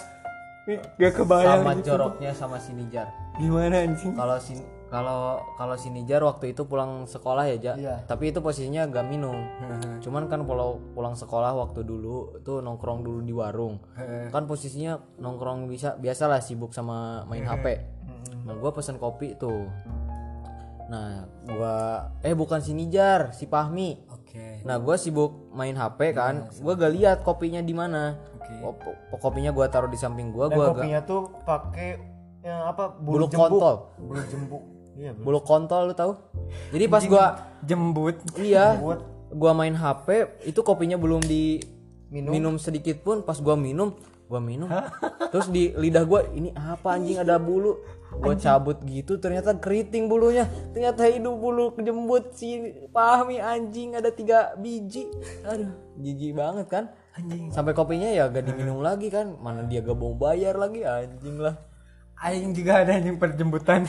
ih, 0.67 0.79
gak 0.99 1.13
kebayang 1.15 1.63
sama 1.63 1.71
gitu. 1.79 1.87
joroknya 1.93 2.31
sama 2.35 2.57
si 2.59 2.71
Nijar. 2.75 3.07
Gimana 3.39 3.85
anjing? 3.85 4.13
Kalau 4.17 4.37
si 4.41 4.57
kalau 4.87 5.43
kalau 5.59 5.75
si 5.75 5.91
Nijar 5.91 6.23
waktu 6.23 6.55
itu 6.55 6.63
pulang 6.63 7.03
sekolah 7.11 7.43
ya 7.51 7.59
Ja? 7.59 7.73
Iya. 7.75 7.95
tapi 8.07 8.31
itu 8.31 8.39
posisinya 8.39 8.87
gak 8.87 9.05
minum. 9.07 9.35
Cuman 9.99 10.31
kan 10.31 10.47
kalau 10.47 10.79
pulang 10.95 11.15
sekolah 11.15 11.51
waktu 11.59 11.83
dulu 11.83 12.39
tuh 12.43 12.63
nongkrong 12.63 13.03
dulu 13.03 13.19
di 13.23 13.35
warung. 13.35 13.83
Kan 14.31 14.47
posisinya 14.47 14.99
nongkrong 15.19 15.67
bisa 15.67 15.99
biasalah 15.99 16.39
sibuk 16.39 16.71
sama 16.71 17.27
main 17.27 17.43
HP 17.43 17.95
nah 18.47 18.55
gua 18.55 18.71
pesen 18.71 18.95
kopi 18.95 19.35
tuh. 19.35 19.67
Nah 20.87 21.27
gua 21.43 22.07
eh 22.23 22.31
bukan 22.31 22.63
si 22.63 22.71
Nijar 22.71 23.35
si 23.35 23.43
Pahmi 23.43 24.06
oke. 24.37 24.65
Nah 24.65 24.75
gua 24.77 24.95
sibuk 24.95 25.49
main 25.51 25.73
HP 25.73 26.13
kan. 26.13 26.47
gua 26.61 26.73
gak 26.77 26.93
lihat 26.93 27.17
kopinya 27.25 27.59
di 27.59 27.73
mana. 27.73 28.21
Oke. 28.37 28.53
Kop- 28.61 29.19
kopinya 29.19 29.49
gua 29.49 29.67
taruh 29.67 29.89
di 29.89 29.97
samping 29.97 30.29
gua 30.29 30.47
dan 30.47 30.55
gua 30.55 30.65
gak 30.69 30.73
kopinya 30.77 30.99
tuh 31.01 31.21
pakai 31.43 31.89
yang 32.45 32.61
apa 32.69 32.95
bulu 32.95 33.25
bulu, 33.25 33.33
kontol. 33.33 33.75
Bulu 33.97 34.21
jembuk. 34.29 34.63
Iya 34.97 35.11
bulu 35.13 35.23
bulu 35.25 35.39
kontol 35.41 35.81
lu 35.89 35.93
tahu? 35.97 36.13
Jadi 36.73 36.85
pas 36.85 37.03
gua 37.05 37.25
jembut. 37.65 38.15
Iya. 38.37 38.77
Gua 39.27 39.51
main 39.51 39.75
HP 39.75 40.39
itu 40.47 40.59
kopinya 40.63 40.95
belum 40.95 41.19
di 41.25 41.59
Minum? 42.07 42.31
minum 42.31 42.53
sedikit 42.55 43.03
pun. 43.03 43.25
Pas 43.25 43.35
gua 43.41 43.59
minum 43.59 43.91
gua 44.27 44.43
minum. 44.43 44.69
Terus 45.31 45.47
di 45.49 45.73
lidah 45.73 46.03
gua 46.03 46.27
ini 46.35 46.51
apa 46.53 46.95
anjing? 46.99 47.17
Ada 47.19 47.39
bulu. 47.41 47.79
Gua 48.07 48.35
cabut 48.39 48.79
gitu 48.87 49.19
ternyata 49.19 49.55
keriting 49.57 50.07
bulunya. 50.07 50.47
Ternyata 50.71 51.07
hidup 51.11 51.35
bulu 51.39 51.75
kejembut 51.75 52.35
si 52.35 52.61
Fahmi 52.93 53.41
anjing 53.41 53.97
ada 53.97 54.13
tiga 54.13 54.55
biji. 54.59 55.07
Aduh. 55.43 55.87
Jijik 55.97 56.37
banget 56.37 56.67
kan? 56.69 56.83
Anjing. 57.17 57.49
Sampai 57.49 57.73
kopinya 57.73 58.07
ya 58.07 58.29
gak 58.29 58.45
diminum 58.45 58.79
lagi 58.85 59.09
kan? 59.09 59.33
Mana 59.41 59.65
dia 59.65 59.81
gak 59.81 59.97
mau 59.97 60.13
bayar 60.13 60.53
lagi 60.53 60.85
anjing 60.85 61.41
lah. 61.41 61.57
Aing 62.21 62.53
juga 62.53 62.81
ada 62.81 62.97
yang 62.97 63.17
perjemputan. 63.17 63.85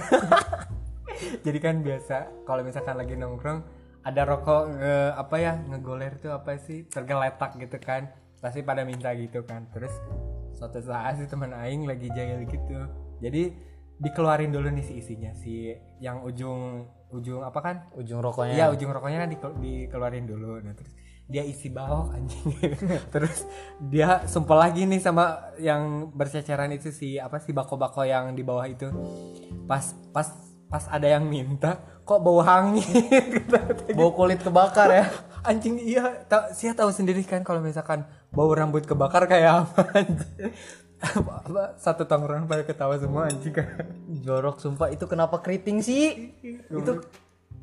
Jadi 1.44 1.58
kan 1.60 1.80
biasa 1.80 2.44
kalau 2.44 2.62
misalkan 2.64 2.96
lagi 2.96 3.16
nongkrong 3.16 3.60
ada 4.04 4.22
rokok 4.24 4.62
nge, 4.78 4.96
apa 5.18 5.36
ya 5.36 5.52
ngegoler 5.68 6.16
tuh 6.20 6.32
apa 6.32 6.56
sih? 6.56 6.88
Tergeletak 6.88 7.56
gitu 7.60 7.76
kan. 7.80 8.08
Pasti 8.40 8.64
pada 8.64 8.84
minta 8.88 9.12
gitu 9.12 9.44
kan. 9.44 9.68
Terus 9.72 9.92
suatu 10.58 10.82
saat 10.82 11.22
si 11.22 11.30
teman 11.30 11.54
aing 11.54 11.86
lagi 11.86 12.10
jahil 12.10 12.42
gitu. 12.50 12.78
Jadi 13.22 13.54
dikeluarin 13.98 14.50
dulu 14.50 14.70
nih 14.74 14.82
si 14.82 14.98
isinya 14.98 15.30
si 15.34 15.70
yang 16.02 16.26
ujung 16.26 16.82
ujung 17.14 17.46
apa 17.46 17.58
kan? 17.62 17.76
Ujung 17.94 18.18
rokoknya. 18.18 18.54
Iya 18.58 18.66
ujung 18.74 18.90
rokoknya 18.90 19.22
kan 19.22 19.30
dike- 19.30 19.58
dikeluarin 19.62 20.26
dulu. 20.26 20.58
Nah, 20.58 20.74
terus 20.74 20.92
dia 21.28 21.44
isi 21.44 21.68
bawah 21.68 22.08
anjing. 22.16 22.56
Terus 23.14 23.44
dia 23.92 24.24
sumpel 24.24 24.56
lagi 24.56 24.88
nih 24.88 24.96
sama 24.96 25.52
yang 25.60 26.08
berceceran 26.16 26.72
itu 26.72 26.88
si 26.88 27.20
apa 27.20 27.36
sih 27.36 27.52
bako-bako 27.52 28.08
yang 28.08 28.32
di 28.32 28.40
bawah 28.40 28.64
itu. 28.64 28.88
Pas 29.68 29.92
pas 30.08 30.24
pas 30.72 30.84
ada 30.88 31.04
yang 31.04 31.28
minta 31.28 31.76
kok 32.04 32.24
bau 32.24 32.40
hangit 32.40 32.88
bau 33.96 34.12
kulit 34.16 34.40
kebakar 34.40 34.88
ya 34.88 35.04
anjing 35.42 35.76
iya 35.78 36.24
tau 36.26 36.50
saya 36.50 36.74
tahu 36.74 36.90
sendiri 36.90 37.22
kan 37.22 37.42
kalau 37.42 37.60
misalkan 37.60 38.02
bau 38.30 38.50
rambut 38.50 38.84
kebakar 38.84 39.26
kayak 39.26 39.66
apa 39.66 39.82
anjing. 39.94 40.52
Apa, 40.98 41.78
satu 41.78 42.02
tongkrongan 42.10 42.50
pada 42.50 42.66
ketawa 42.66 42.98
semua 42.98 43.30
anjing. 43.30 43.54
Kan 43.54 43.70
jorok 44.18 44.58
sumpah. 44.58 44.90
Itu 44.90 45.06
kenapa 45.06 45.38
keriting 45.38 45.78
sih? 45.78 46.34
Itu 46.66 47.06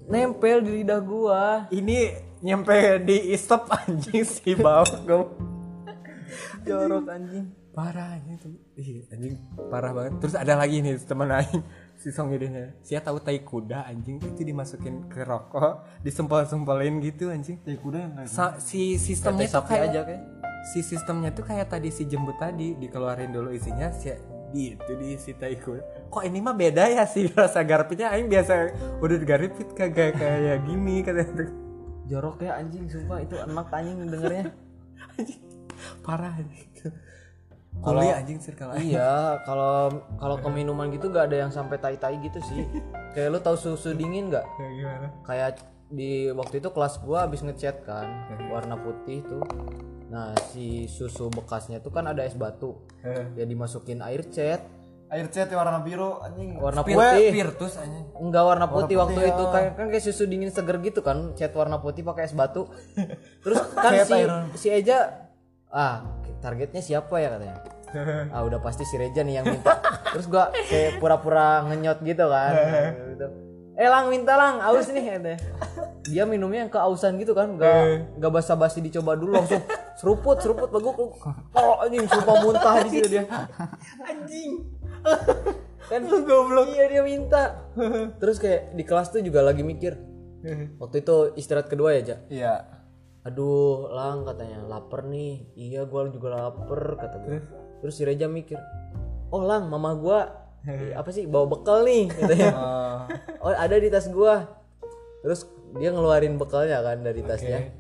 nempel 0.08 0.64
di 0.64 0.80
lidah 0.80 1.04
gua. 1.04 1.68
Ini 1.68 2.16
nyampe 2.40 3.04
di 3.04 3.36
isep 3.36 3.68
anjing 3.68 4.24
si 4.24 4.56
bau 4.56 4.88
Gua- 5.04 5.36
jorok 6.64 7.12
anjing. 7.12 7.52
Parah 7.76 8.16
anjing. 8.16 8.40
Tuh 8.40 8.56
Ih, 8.80 9.04
anjing 9.12 9.36
parah 9.68 9.92
banget. 9.92 10.16
Terus 10.24 10.36
ada 10.40 10.56
lagi 10.56 10.80
nih 10.80 10.96
teman 11.04 11.28
aing 11.28 11.60
si 12.06 12.14
song 12.14 12.30
idenya 12.38 12.70
saya 12.86 13.02
tahu 13.02 13.18
tai 13.18 13.42
kuda 13.42 13.90
anjing. 13.90 14.22
Itu 14.22 14.46
dimasukin 14.46 15.10
ke 15.10 15.26
rokok 15.26 16.06
disempel-sempelin 16.06 17.02
gitu 17.02 17.34
anjing. 17.34 17.58
Tai 17.66 17.74
kuda 17.82 17.98
yang 17.98 18.14
Sa- 18.30 18.62
si 18.62 19.02
sistemnya 19.02 19.50
tuh 19.50 19.66
kayak 19.66 19.90
aja 19.90 20.02
kayak. 20.06 20.22
si 20.70 20.86
sistemnya 20.86 21.34
tuh 21.34 21.42
kayak 21.42 21.66
tadi 21.66 21.90
si 21.90 22.06
jembut 22.06 22.38
tadi 22.38 22.78
dikeluarin 22.78 23.34
dulu 23.34 23.50
isinya 23.50 23.90
si 23.90 24.14
di 24.54 24.78
itu 24.78 24.92
diisi 24.94 25.34
tai 25.34 25.58
kuda. 25.58 26.14
Kok 26.14 26.22
ini 26.22 26.46
mah 26.46 26.54
beda 26.54 26.94
ya 26.94 27.10
sih 27.10 27.26
rasa 27.34 27.66
garpitnya 27.66 28.14
aing 28.14 28.30
biasa 28.30 28.54
udah 29.02 29.18
digaripit 29.18 29.74
kagak 29.74 30.14
kayak 30.14 30.62
gini 30.62 31.02
katanya. 31.02 31.50
Jorok 32.06 32.46
ya 32.46 32.62
anjing. 32.62 32.86
Sumpah 32.86 33.18
itu 33.18 33.34
enak 33.34 33.66
anjing 33.74 33.98
dengernya. 34.06 34.54
Anjing 35.18 35.42
parah. 36.06 36.38
anjing 36.38 36.70
Kalau- 37.84 38.02
anjing 38.02 38.40
circle 38.42 38.72
iya 38.80 39.40
kalau 39.44 39.92
kalau 40.18 40.36
ke 40.40 40.50
minuman 40.50 40.90
gitu 40.90 41.12
gak 41.12 41.30
ada 41.32 41.48
yang 41.48 41.52
sampai 41.52 41.78
tai 41.78 41.98
tai 42.00 42.18
gitu 42.22 42.40
sih. 42.46 42.66
Kayak 43.16 43.30
lu 43.32 43.40
tahu 43.40 43.56
susu 43.56 43.96
dingin 43.96 44.28
nggak? 44.28 44.44
Kayak 44.44 44.72
gimana? 44.76 45.08
Kayak 45.24 45.52
di 45.88 46.28
waktu 46.34 46.60
itu 46.60 46.70
kelas 46.74 47.00
gua 47.00 47.30
habis 47.30 47.46
ngechat 47.46 47.86
kan 47.88 48.28
warna 48.52 48.76
putih 48.76 49.24
tuh. 49.24 49.46
Nah 50.12 50.36
si 50.52 50.90
susu 50.90 51.32
bekasnya 51.32 51.80
tuh 51.80 51.96
kan 51.96 52.10
ada 52.10 52.26
es 52.28 52.36
batu. 52.36 52.76
Ya 53.40 53.46
dimasukin 53.48 54.04
air 54.04 54.28
cat. 54.28 54.68
Air 55.06 55.30
cat 55.32 55.48
warna 55.54 55.80
biru 55.80 56.20
anjing. 56.20 56.60
Warna 56.60 56.82
putih. 56.84 57.32
Virtus 57.32 57.80
anjing. 57.80 58.04
Enggak 58.20 58.44
warna 58.44 58.68
putih 58.68 59.00
waktu 59.00 59.16
putih, 59.16 59.32
itu. 59.32 59.44
ya. 59.48 59.52
kayak 59.54 59.72
kan 59.78 59.86
kayak 59.94 60.04
susu 60.04 60.24
dingin 60.28 60.52
seger 60.52 60.78
gitu 60.84 61.00
kan 61.06 61.32
cat 61.38 61.54
warna 61.56 61.80
putih 61.80 62.04
pakai 62.04 62.28
es 62.28 62.36
batu. 62.36 62.68
Terus 63.46 63.60
kan 63.78 63.94
si 64.04 64.20
si 64.60 64.68
Eja 64.74 65.25
ah 65.76 66.08
targetnya 66.40 66.80
siapa 66.80 67.16
ya 67.20 67.36
katanya? 67.36 67.60
Ah 68.36 68.44
udah 68.44 68.60
pasti 68.60 68.84
si 68.84 69.00
Reja 69.00 69.24
nih 69.24 69.40
yang 69.40 69.48
minta. 69.48 69.80
Terus 70.12 70.28
gua 70.28 70.52
kayak 70.52 71.00
pura-pura 71.00 71.64
ngenyot 71.68 72.00
gitu 72.04 72.26
kan. 72.28 72.54
Gitu. 73.16 73.28
eh 73.76 73.92
lang 73.92 74.08
minta 74.08 74.40
lang 74.40 74.64
aus 74.64 74.88
nih 74.88 75.04
katanya 75.04 75.36
dia. 76.08 76.24
Minumnya 76.24 76.68
yang 76.68 76.72
keausan 76.72 77.20
gitu 77.20 77.36
kan 77.36 77.60
nggak 77.60 78.16
nggak 78.20 78.32
basa-basi 78.32 78.80
dicoba 78.80 79.20
dulu 79.20 79.36
langsung 79.36 79.60
seruput 80.00 80.40
seruput 80.40 80.72
bagus 80.72 80.96
oh 81.56 81.84
anjing 81.84 82.08
sumpah 82.08 82.36
muntah 82.40 82.76
di 82.88 82.90
situ 83.00 83.08
dia. 83.20 83.24
Anjing. 84.00 84.64
Kan 85.92 86.02
goblok. 86.08 86.72
iya 86.72 86.88
dia 86.88 87.04
minta. 87.04 87.68
Terus 88.24 88.40
kayak 88.40 88.76
di 88.76 88.84
kelas 88.88 89.12
tuh 89.12 89.24
juga 89.24 89.44
lagi 89.44 89.64
mikir. 89.64 89.96
Waktu 90.80 91.04
itu 91.04 91.16
istirahat 91.40 91.68
kedua 91.72 91.96
ya 91.96 92.02
ja? 92.04 92.18
Iya 92.28 92.54
aduh 93.26 93.90
lang 93.90 94.22
katanya. 94.24 94.62
Lapar 94.70 95.10
nih. 95.10 95.50
Iya 95.58 95.90
gua 95.90 96.08
juga 96.14 96.38
lapar 96.38 96.96
kata 97.02 97.18
gue 97.26 97.42
terus? 97.82 97.98
Si 97.98 98.06
Reja 98.06 98.30
mikir 98.30 98.62
oh 99.34 99.42
lang 99.44 99.68
mama 99.68 99.98
gua 99.98 100.20
eh, 100.64 100.94
apa 101.00 101.10
sih 101.10 101.26
bawa 101.26 101.50
bekal 101.50 101.82
nih 101.84 102.08
katanya. 102.14 102.54
Oh. 103.42 103.52
Ada 103.52 103.76
di 103.82 103.90
tas 103.90 104.08
gua. 104.14 104.46
Terus 105.26 105.50
dia 105.76 105.90
ngeluarin 105.90 106.38
bekalnya 106.38 106.86
kan 106.86 107.02
dari 107.02 107.22
tasnya. 107.26 107.74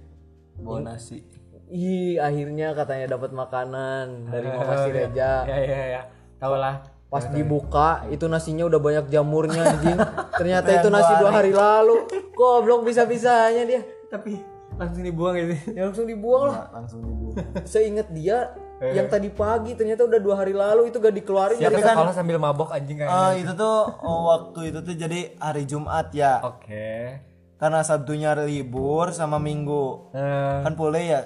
Bawa 0.57 0.81
nasi. 0.81 1.21
Ih 1.69 2.21
akhirnya 2.21 2.77
katanya 2.77 3.17
dapat 3.17 3.33
makanan 3.33 4.29
dari 4.29 4.49
mama 4.49 4.85
si 4.85 4.89
Reja. 4.97 5.45
ya 5.45 5.57
ya 5.61 5.83
ya 5.97 6.01
tau 6.35 6.59
lah 6.59 6.83
pas 7.05 7.31
dibuka 7.31 8.03
itu 8.11 8.27
nasinya 8.27 8.67
udah 8.67 8.81
banyak 8.81 9.05
jamurnya 9.13 9.61
anjing. 9.61 9.97
Ternyata 10.41 10.69
itu 10.81 10.89
nasi 10.91 11.13
dua 11.21 11.31
hari 11.31 11.53
lalu. 11.53 12.05
Goblok 12.35 12.85
bisa 12.85 13.07
bisanya 13.07 13.63
dia. 13.63 13.81
Tapi 14.11 14.54
langsung 14.75 15.03
dibuang 15.03 15.35
gitu 15.39 15.55
ya 15.73 15.81
langsung 15.87 16.07
dibuang 16.07 16.43
lah. 16.51 16.67
Langsung 16.71 16.99
dibuang. 17.01 17.35
Seinget 17.71 18.07
dia 18.11 18.51
yang 18.83 19.07
tadi 19.07 19.31
pagi 19.31 19.71
ternyata 19.71 20.03
udah 20.03 20.19
dua 20.19 20.35
hari 20.35 20.51
lalu 20.51 20.91
itu 20.91 20.99
gak 20.99 21.15
dikeluarin. 21.15 21.55
Siapa 21.55 21.79
dari 21.79 21.83
sekolah 21.83 22.13
sambil 22.13 22.37
mabok 22.37 22.75
anjing 22.75 22.99
kayak 22.99 23.09
Ah, 23.09 23.31
itu 23.31 23.55
tuh 23.55 23.87
oh, 24.03 24.21
waktu 24.35 24.75
itu 24.75 24.79
tuh 24.83 24.95
jadi 24.99 25.19
hari 25.39 25.63
Jumat 25.63 26.11
ya. 26.11 26.43
Oke. 26.43 27.23
Karena 27.55 27.79
Sabtunya 27.87 28.35
libur 28.35 29.15
sama 29.15 29.39
Minggu. 29.39 30.11
Eh, 30.11 30.59
kan 30.67 30.75
boleh 30.75 31.03
ya? 31.07 31.21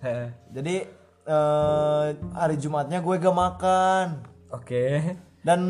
Eh, 0.00 0.32
jadi 0.48 0.88
eh, 1.28 2.06
hari 2.32 2.56
Jumatnya 2.56 3.04
gue 3.04 3.14
gak 3.20 3.36
makan. 3.36 4.06
Oke 4.48 5.27
dan 5.38 5.60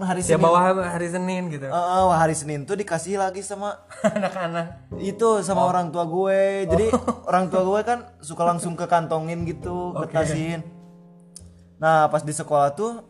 hari 0.00 0.20
dia 0.20 0.34
Senin 0.34 0.42
bawa 0.42 0.60
hari 0.88 1.06
Senin 1.06 1.46
gitu. 1.48 1.64
Eh, 1.64 1.74
hari 2.10 2.32
Senin 2.32 2.64
tuh 2.64 2.74
dikasih 2.74 3.16
lagi 3.16 3.40
sama 3.40 3.76
anak-anak. 4.08 4.92
Itu 4.96 5.40
sama 5.40 5.64
orang 5.64 5.88
tua 5.88 6.04
gue. 6.04 6.66
Jadi 6.66 6.86
orang 7.28 7.46
tua 7.46 7.62
gue 7.62 7.80
kan 7.82 7.98
suka 8.18 8.42
langsung 8.42 8.72
ke 8.72 8.84
kantongin 8.84 9.44
gitu 9.44 9.92
ketasin. 10.02 10.64
Nah 11.76 12.08
pas 12.08 12.20
di 12.20 12.32
sekolah 12.32 12.72
tuh 12.72 13.04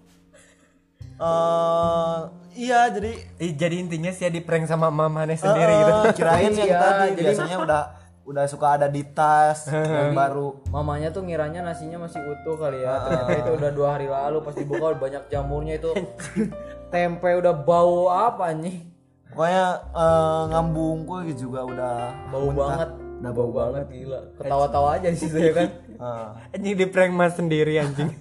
eh 1.18 2.18
iya 2.54 2.87
jadi 2.88 3.12
Eh, 3.37 3.50
jadi 3.52 3.76
intinya 3.76 4.11
sih 4.11 4.26
di 4.28 4.38
prank 4.38 4.66
sama 4.66 4.87
mamanya 4.88 5.35
sendiri 5.35 5.72
gitu. 5.72 5.92
eh, 6.00 6.14
kirain 6.14 6.52
yang 6.52 6.68
Iya, 6.68 6.78
tadi. 6.78 7.09
jadi- 7.11 7.22
biasanya 7.24 7.57
udah 7.59 7.83
udah 8.29 8.45
suka 8.45 8.77
ada 8.77 8.87
di 8.87 9.01
tas 9.03 9.64
yang 9.97 10.12
baru. 10.12 10.61
mamanya 10.69 11.09
tuh 11.09 11.25
ngiranya 11.25 11.64
nasinya 11.64 12.05
masih 12.05 12.21
utuh 12.21 12.61
kali 12.61 12.85
ya. 12.85 13.01
Ternyata 13.01 13.33
itu 13.35 13.51
udah 13.57 13.71
dua 13.73 13.88
hari 13.97 14.07
lalu 14.07 14.38
pas 14.45 14.53
dibuka 14.53 14.85
udah 14.93 15.01
banyak 15.01 15.23
jamurnya 15.27 15.81
itu. 15.81 15.91
Tempe 16.93 17.31
udah 17.35 17.55
bau 17.57 18.09
apa 18.09 18.53
nih 18.53 18.85
pokoknya 19.29 19.64
eh, 19.93 20.43
ngambung 20.51 21.05
gue 21.05 21.33
juga 21.33 21.61
udah 21.64 21.95
bau 22.29 22.49
muntah. 22.49 22.61
banget. 22.61 22.91
Udah 23.19 23.33
bau 23.33 23.51
banget 23.51 23.85
gila. 23.88 24.21
Ketawa-tawa 24.37 24.88
aja 24.95 25.09
di 25.09 25.19
situ 25.19 25.37
ya 25.37 25.53
kan? 25.57 25.69
Eh, 25.88 26.29
anjing 26.55 26.77
di 26.77 26.87
prank 26.87 27.12
mas 27.12 27.33
sendiri 27.33 27.81
anjing. 27.81 28.12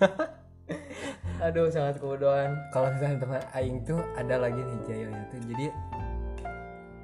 Aduh 1.37 1.69
sangat 1.69 2.01
kebodohan. 2.01 2.55
Kalau 2.71 2.89
misalnya 2.89 3.17
teman 3.21 3.41
aing 3.53 3.77
tuh 3.83 3.99
ada 4.15 4.35
lagi 4.39 4.57
nih 4.57 4.79
jayanya 4.83 5.21
tuh. 5.29 5.39
Jadi 5.45 5.65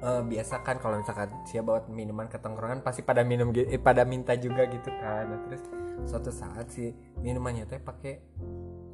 eh, 0.04 0.22
biasa 0.22 0.60
kan 0.60 0.76
kalau 0.76 1.00
misalkan 1.00 1.32
siapa 1.48 1.64
bawa 1.64 1.80
minuman 1.88 2.28
ke 2.28 2.36
tongkrongan 2.36 2.84
pasti 2.84 3.00
pada 3.00 3.24
minum 3.24 3.48
eh, 3.56 3.80
pada 3.80 4.04
minta 4.04 4.36
juga 4.36 4.68
gitu 4.68 4.92
kan. 5.00 5.24
Nah, 5.32 5.40
terus 5.48 5.64
suatu 6.04 6.28
saat 6.28 6.68
si 6.68 6.92
minumannya 7.24 7.64
teh 7.64 7.80
pakai 7.80 8.20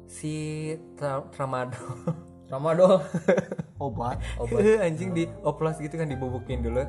si 0.07 0.33
tra- 0.95 1.27
tramadol. 1.35 1.83
Ramadol 2.51 2.99
obat? 3.85 4.19
Obat. 4.39 4.59
anjing 4.87 5.11
di 5.11 5.27
oplos 5.43 5.79
gitu 5.79 5.95
kan 5.99 6.07
dibubukin 6.07 6.63
dulu. 6.63 6.83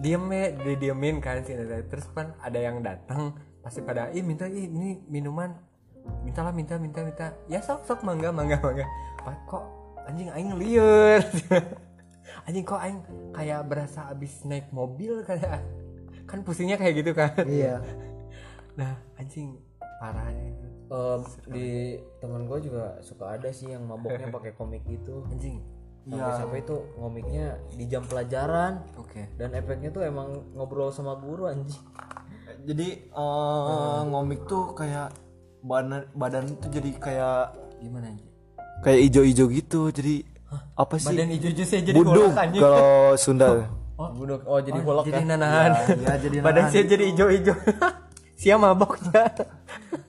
Diem 0.00 0.24
ya 0.32 0.52
didiemin 0.56 1.20
kan 1.20 1.44
sih 1.44 1.56
terus 1.88 2.08
kan 2.16 2.36
ada 2.40 2.56
yang 2.56 2.80
datang 2.80 3.36
pasti 3.60 3.84
pada 3.84 4.08
ih 4.12 4.24
minta 4.24 4.48
ih 4.48 4.68
ini 4.68 5.04
minuman. 5.08 5.52
Mintalah 6.24 6.52
minta 6.52 6.80
minta 6.80 7.04
minta. 7.04 7.36
Ya 7.48 7.60
sok 7.60 7.84
sok 7.84 8.04
mangga 8.04 8.32
mangga 8.32 8.56
mangga. 8.60 8.88
Pak, 9.20 9.36
kok 9.44 9.64
anjing 10.08 10.32
aing 10.32 10.56
liur 10.56 11.20
anjing 12.46 12.64
kok 12.66 12.80
aing 12.80 13.00
kayak 13.32 13.60
berasa 13.66 14.10
abis 14.10 14.44
naik 14.46 14.68
mobil 14.70 15.22
kayak? 15.22 15.62
Kan 16.30 16.46
pusingnya 16.46 16.78
kayak 16.78 16.94
gitu 17.02 17.12
kan? 17.14 17.34
Iya. 17.46 17.80
Nah 18.78 18.96
anjing 19.18 19.58
parah 20.00 20.30
itu 20.32 20.70
Em, 20.90 21.22
di 21.54 21.68
teman 22.18 22.50
gue 22.50 22.66
juga 22.66 22.98
suka 22.98 23.38
ada 23.38 23.54
sih 23.54 23.70
yang 23.70 23.86
maboknya 23.86 24.26
pakai 24.36 24.58
komik 24.58 24.82
gitu. 24.90 25.22
Anjing. 25.30 25.62
Sampai-sampai 26.10 26.66
itu 26.66 26.76
ngomiknya 26.98 27.46
di 27.78 27.84
jam 27.86 28.02
pelajaran. 28.02 28.82
Oke. 28.98 29.30
Dan 29.38 29.54
efeknya 29.54 29.94
tuh 29.94 30.02
emang 30.02 30.42
ngobrol 30.58 30.90
sama 30.90 31.14
guru 31.14 31.46
anjing. 31.46 31.78
Jadi 32.66 33.06
eh, 33.06 34.00
ngomik 34.10 34.50
tuh 34.50 34.74
kayak 34.74 35.14
badan 35.62 36.10
badan 36.18 36.58
tuh 36.58 36.72
jadi 36.72 36.90
kayak 36.98 37.54
gimana 37.78 38.10
anjing? 38.10 38.30
kayak 38.82 39.00
ijo-ijo 39.12 39.44
gitu. 39.46 39.82
Jadi 39.94 40.26
apa 40.74 40.94
sih 40.98 41.12
badan 41.12 41.28
hijau 41.30 41.50
saya 41.62 41.82
jadi 41.84 41.98
buduk 41.98 42.30
kalau 42.34 42.86
Sunda 43.22 43.68
Buduk. 44.00 44.48
Oh, 44.48 44.56
jadi 44.56 44.80
bolok 44.80 45.04
jadi 45.04 45.20
ya. 45.20 45.36
nanahan 45.36 45.70
Iya, 45.92 46.14
jadi 46.16 46.36
badan 46.46 46.62
nahan 46.64 46.72
saya 46.72 46.84
jadi 46.88 47.04
hijau-hijau 47.12 47.56
Sia 48.40 48.56
maboknya 48.56 49.28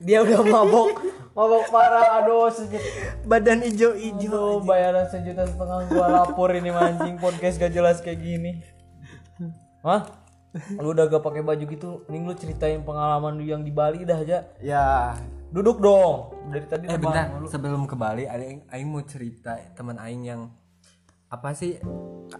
Dia 0.00 0.24
udah 0.24 0.40
mabok. 0.40 0.96
mabok 1.36 1.68
parah. 1.68 2.24
Aduh, 2.24 2.48
sejuta. 2.48 2.80
badan 3.28 3.60
hijau-hijau 3.60 4.32
Aduh, 4.32 4.64
bayaran 4.64 5.04
sejuta 5.12 5.44
setengah 5.44 5.92
gua 5.92 6.08
lapor 6.08 6.56
ini 6.56 6.72
mancing 6.72 7.20
podcast 7.20 7.60
gak 7.60 7.76
jelas 7.76 8.00
kayak 8.00 8.24
gini. 8.24 8.64
Hah? 9.84 10.08
Lu 10.80 10.96
udah 10.96 11.12
gak 11.12 11.20
pakai 11.20 11.44
baju 11.44 11.60
gitu, 11.60 11.90
mending 12.08 12.24
lu 12.24 12.32
ceritain 12.32 12.80
pengalaman 12.80 13.36
lu 13.36 13.44
yang 13.44 13.60
di 13.60 13.68
Bali 13.68 14.08
dah 14.08 14.16
aja. 14.16 14.48
ya 14.64 15.12
Duduk 15.52 15.84
dong. 15.84 16.32
Dari 16.48 16.66
tadi 16.66 16.84
eh 16.88 16.96
lu 16.96 17.06
bentar. 17.06 17.28
sebelum 17.44 17.84
ke 17.84 17.94
Bali 17.94 18.24
aing 18.24 18.66
aing 18.72 18.88
mau 18.88 19.04
cerita 19.04 19.54
teman 19.76 20.00
aing 20.00 20.24
yang 20.24 20.48
apa 21.32 21.52
sih? 21.56 21.76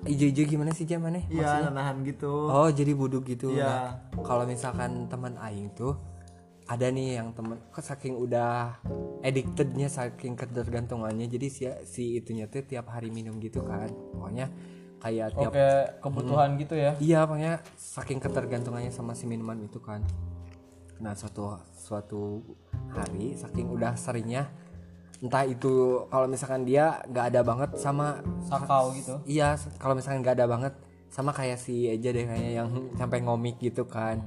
Hijau-hijau 0.04 0.44
gimana 0.48 0.72
sih 0.72 0.84
jam 0.88 1.04
mana 1.04 1.20
iya 1.28 1.68
nahan 1.68 2.04
gitu. 2.04 2.28
Oh 2.48 2.68
jadi 2.72 2.92
buduk 2.96 3.28
gitu. 3.28 3.52
Iya. 3.52 3.64
Nah, 3.64 3.88
kalau 4.24 4.44
misalkan 4.48 5.08
teman 5.08 5.36
Aing 5.40 5.72
tuh 5.72 5.96
ada 6.68 6.88
nih 6.88 7.20
yang 7.20 7.36
temen 7.36 7.60
kok 7.68 7.84
saking 7.84 8.16
udah 8.16 8.80
addictednya 9.20 9.88
saking 9.92 10.36
ketergantungannya 10.36 11.28
jadi 11.28 11.46
si 11.48 11.62
si 11.84 12.04
itunya 12.20 12.48
tuh 12.48 12.64
tiap 12.64 12.88
hari 12.92 13.12
minum 13.12 13.36
gitu 13.40 13.64
kan. 13.64 13.88
Pokoknya 14.12 14.48
kayak 15.00 15.36
tiap 15.36 15.52
Oke, 15.52 15.68
kebutuhan 16.00 16.48
gitu 16.60 16.74
ya. 16.78 16.92
iya 17.02 17.24
pokoknya 17.24 17.64
saking 17.74 18.20
ketergantungannya 18.20 18.92
sama 18.92 19.12
si 19.16 19.24
minuman 19.28 19.56
itu 19.60 19.80
kan. 19.80 20.04
Nah 21.02 21.16
suatu 21.16 21.58
suatu 21.74 22.44
hari 22.94 23.34
saking 23.34 23.68
udah 23.68 23.96
seringnya 23.96 24.48
entah 25.22 25.46
itu 25.46 26.02
kalau 26.10 26.26
misalkan 26.26 26.66
dia 26.66 26.98
nggak 27.06 27.26
ada 27.30 27.40
banget 27.46 27.70
sama 27.78 28.18
Sakau 28.42 28.90
gitu. 28.90 29.22
Iya, 29.22 29.54
kalau 29.78 29.94
misalkan 29.94 30.18
nggak 30.18 30.34
ada 30.34 30.50
banget 30.50 30.74
sama 31.14 31.30
kayak 31.30 31.62
si 31.62 31.86
Eja 31.86 32.10
deh 32.10 32.26
kayaknya 32.26 32.52
yang 32.58 32.68
sampai 32.98 33.22
ngomik 33.22 33.62
gitu 33.62 33.86
kan. 33.86 34.18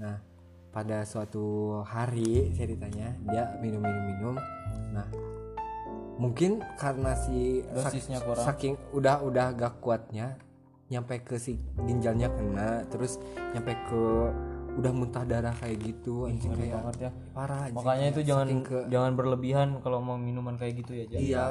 Nah, 0.00 0.16
pada 0.72 1.04
suatu 1.04 1.76
hari 1.84 2.48
ceritanya 2.56 3.12
dia 3.28 3.44
minum-minum-minum. 3.60 4.40
Nah, 4.96 5.04
mungkin 6.16 6.64
karena 6.80 7.12
si 7.12 7.60
sak- 7.76 7.92
Dosisnya 7.92 8.18
kurang. 8.24 8.44
saking 8.48 8.74
udah 8.96 9.20
udah 9.20 9.52
gak 9.52 9.84
kuatnya 9.84 10.40
nyampe 10.88 11.20
ke 11.20 11.36
si 11.36 11.60
ginjalnya 11.84 12.32
kena 12.32 12.88
terus 12.88 13.20
nyampe 13.52 13.76
ke 13.84 14.02
udah 14.78 14.92
muntah 14.94 15.26
darah 15.26 15.50
kayak 15.58 15.82
gitu 15.82 16.30
anjing 16.30 16.54
Ngeri 16.54 16.70
kayak 16.70 16.74
banget 16.78 16.96
ya. 17.02 17.10
parah 17.34 17.60
anjing. 17.66 17.76
Makanya 17.82 18.06
itu 18.14 18.20
jangan 18.22 18.46
ke 18.62 18.78
jangan 18.86 19.12
berlebihan 19.18 19.68
kalau 19.82 19.98
mau 19.98 20.14
minuman 20.14 20.54
kayak 20.54 20.86
gitu 20.86 20.92
ya. 20.94 21.04
Jan. 21.10 21.18
Iya, 21.18 21.44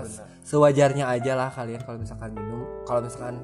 sewajarnya 0.48 1.06
aja 1.12 1.36
lah 1.36 1.50
kalian 1.52 1.84
kalau 1.84 2.00
misalkan 2.00 2.32
minum. 2.32 2.64
Kalau 2.88 3.04
misalkan 3.04 3.44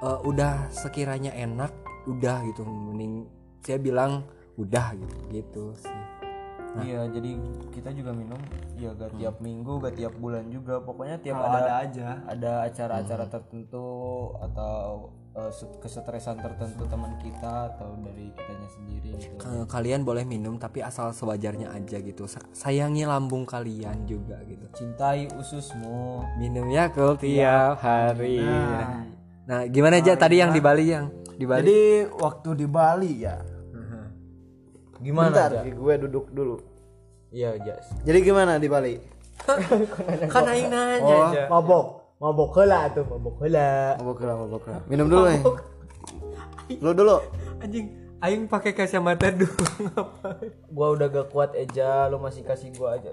eh, 0.00 0.18
udah 0.24 0.72
sekiranya 0.72 1.36
enak, 1.36 1.72
udah 2.08 2.36
gitu. 2.48 2.64
Mending 2.64 3.28
saya 3.60 3.76
bilang 3.76 4.24
udah 4.56 4.96
gitu, 4.96 5.16
gitu 5.32 5.64
sih. 5.76 6.19
Iya, 6.78 7.10
jadi 7.10 7.30
kita 7.70 7.90
juga 7.90 8.14
minum 8.14 8.38
ya 8.74 8.94
gak 8.94 9.18
tiap 9.18 9.36
minggu, 9.38 9.82
gak 9.82 9.94
tiap 9.96 10.14
bulan 10.14 10.46
juga. 10.46 10.78
Pokoknya 10.78 11.18
tiap 11.18 11.36
ada 11.36 11.58
ada 11.58 11.74
aja 11.80 12.08
ada 12.24 12.52
acara-acara 12.62 13.24
tertentu 13.26 13.86
atau 14.38 15.10
eh, 15.30 15.50
se- 15.50 15.78
kesetresan 15.78 16.38
tertentu 16.38 16.86
teman 16.86 17.18
kita 17.18 17.74
atau 17.74 17.98
dari 18.00 18.30
kitanya 18.30 18.68
sendiri 18.68 19.10
gitu. 19.16 19.34
Ka- 19.36 19.66
Kalian 19.68 20.02
boleh 20.02 20.22
minum 20.22 20.56
tapi 20.56 20.78
asal 20.78 21.10
sewajarnya 21.10 21.70
aja 21.70 21.98
gitu. 21.98 22.26
Sa- 22.26 22.46
sayangi 22.52 23.02
lambung 23.02 23.42
kalian 23.44 24.06
juga 24.06 24.38
gitu. 24.44 24.66
Cintai 24.72 25.26
ususmu. 25.32 26.22
Minum 26.36 26.66
Yakult 26.66 27.18
tiap 27.20 27.78
hari. 27.78 28.38
Nah, 29.44 29.66
gimana 29.66 29.98
aja 29.98 30.14
tadi 30.14 30.38
yang 30.38 30.50
di 30.50 30.60
Bali 30.60 30.86
yang 30.86 31.10
di 31.32 31.42
Bali? 31.42 31.62
jadi 31.62 31.80
waktu 32.12 32.50
di 32.54 32.66
Bali 32.68 33.12
ya 33.24 33.40
Gimana? 35.00 35.32
bentar 35.32 35.50
Ja? 35.56 35.62
gue 35.66 35.94
duduk 35.98 36.26
dulu 36.28 36.56
Iya, 37.30 37.54
Jas. 37.58 37.86
jadi 38.02 38.18
gimana 38.20 38.56
di 38.56 38.66
Bali 38.66 38.94
kan 40.26 40.44
aing 40.44 40.68
nanya 40.68 41.00
oh 41.00 41.30
aja. 41.30 41.44
mabok 41.48 41.86
Mabok 42.20 42.52
heula 42.54 42.84
tuh, 42.92 43.08
mabok 43.08 43.40
heula. 43.40 43.96
mabok 43.96 44.20
lah 44.20 44.36
mabok 44.36 44.64
lah 44.66 44.80
minum 44.84 45.08
dulu 45.08 45.24
nih 45.24 45.40
lu 46.76 46.92
dulu 46.92 47.16
Anjing, 47.58 47.86
aing 48.20 48.44
pakai 48.44 48.72
kacamata 48.72 49.32
dulu 49.40 49.56
ngapain? 49.86 50.52
Gua 50.68 50.86
udah 50.90 51.08
gak 51.08 51.28
kuat 51.28 51.52
Eja, 51.52 52.04
lu 52.06 52.16
masih 52.16 52.40
kasih 52.40 52.72
gua 52.72 52.96
aja. 52.96 53.12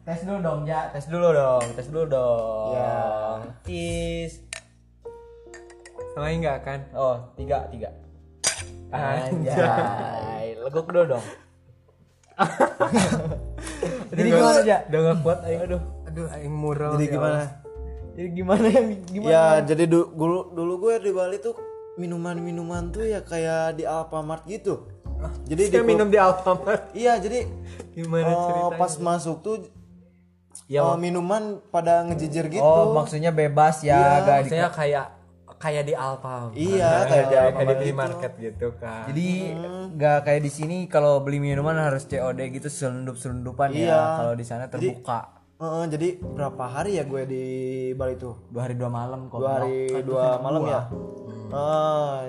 tes 0.00 0.20
dulu 0.24 0.38
dong, 0.40 0.60
Ja. 0.64 0.88
Tes 0.90 1.06
dulu 1.06 1.28
dong, 1.30 1.64
tes 1.72 1.86
dulu 1.86 2.04
dong. 2.06 2.72
Ya. 2.74 2.96
Cheese. 3.62 4.49
Sama 6.10 6.26
enggak 6.28 6.58
kan? 6.62 6.80
Oh, 6.92 7.16
tiga, 7.34 7.70
tiga. 7.70 7.90
Anjay, 8.90 10.58
legok 10.58 10.90
dulu 10.90 11.16
dong. 11.16 11.24
Jadi 14.10 14.20
gimana 14.26 14.58
aja? 14.58 14.76
Udah 14.90 15.00
gak 15.00 15.18
kuat 15.22 15.38
aing 15.46 15.60
aduh. 15.62 15.82
Aduh, 16.08 16.26
aing 16.34 16.50
mural. 16.50 16.98
jadi 16.98 17.06
ya 17.06 17.12
gimana. 17.14 17.40
Jadi 18.10 18.28
gimana 18.34 18.66
yang 18.66 18.86
gimana? 19.06 19.30
ya 19.30 19.44
jadi 19.62 19.84
du- 19.86 20.10
dulu 20.10 20.50
dulu 20.50 20.72
gue 20.82 20.94
di 20.98 21.12
Bali 21.14 21.38
tuh 21.38 21.54
minuman-minuman 21.94 22.90
tuh 22.90 23.06
ya 23.06 23.22
kayak 23.22 23.78
di 23.78 23.84
Alfamart 23.86 24.42
gitu 24.44 24.90
jadi 25.46 25.62
di 25.68 25.76
Saya 25.78 25.86
minum 25.86 26.10
di 26.10 26.18
Alfamart. 26.18 26.90
iya 27.00 27.16
jadi 27.16 27.46
Gimana 27.94 28.26
eh, 28.26 28.36
ceritanya? 28.42 28.76
pas 28.76 28.92
masuk 28.98 29.36
tuh 29.40 29.56
Ya, 30.66 30.82
eh, 30.82 30.96
minuman 30.98 31.62
pada 31.70 32.02
ngejejir 32.02 32.50
gitu 32.50 32.62
Oh, 32.62 32.94
maksudnya 32.94 33.30
bebas 33.30 33.82
ya, 33.82 33.94
Iya, 33.94 34.10
gak 34.22 34.38
Saya 34.50 34.68
kayak 34.70 35.06
kayak 35.60 35.84
di 35.84 35.92
Alfamart. 35.92 36.56
Iya, 36.56 36.90
kayak 37.04 37.26
di 37.26 37.34
kayak 37.36 37.68
di 37.76 37.84
gitu. 37.84 37.94
market 37.94 38.32
gitu 38.34 38.66
kan. 38.74 39.04
Jadi 39.06 39.28
nggak 39.92 40.18
kayak 40.24 40.40
di 40.40 40.50
sini 40.50 40.76
kalau 40.86 41.20
beli 41.20 41.36
minuman 41.38 41.76
harus 41.76 42.02
COD 42.02 42.40
gitu 42.50 42.66
selundup-selundupan 42.66 43.68
Iya. 43.70 43.92
ya. 43.92 44.00
Kalau 44.16 44.34
di 44.34 44.42
sana 44.42 44.64
terbuka. 44.66 45.36
Eh, 45.54 45.84
jadi 45.86 46.08
berapa 46.16 46.64
hari 46.64 46.96
ya 46.96 47.04
gue 47.04 47.22
di 47.22 47.44
Bali 47.92 48.16
tuh 48.16 48.32
Dua 48.48 48.64
hari 48.64 48.74
dua 48.74 48.88
malam 48.88 49.28
kok. 49.28 49.38
dua 49.38 49.50
hari 49.54 49.92
dua 50.00 50.40
malam 50.40 50.64
ya 50.64 50.80
Eh, 51.52 52.20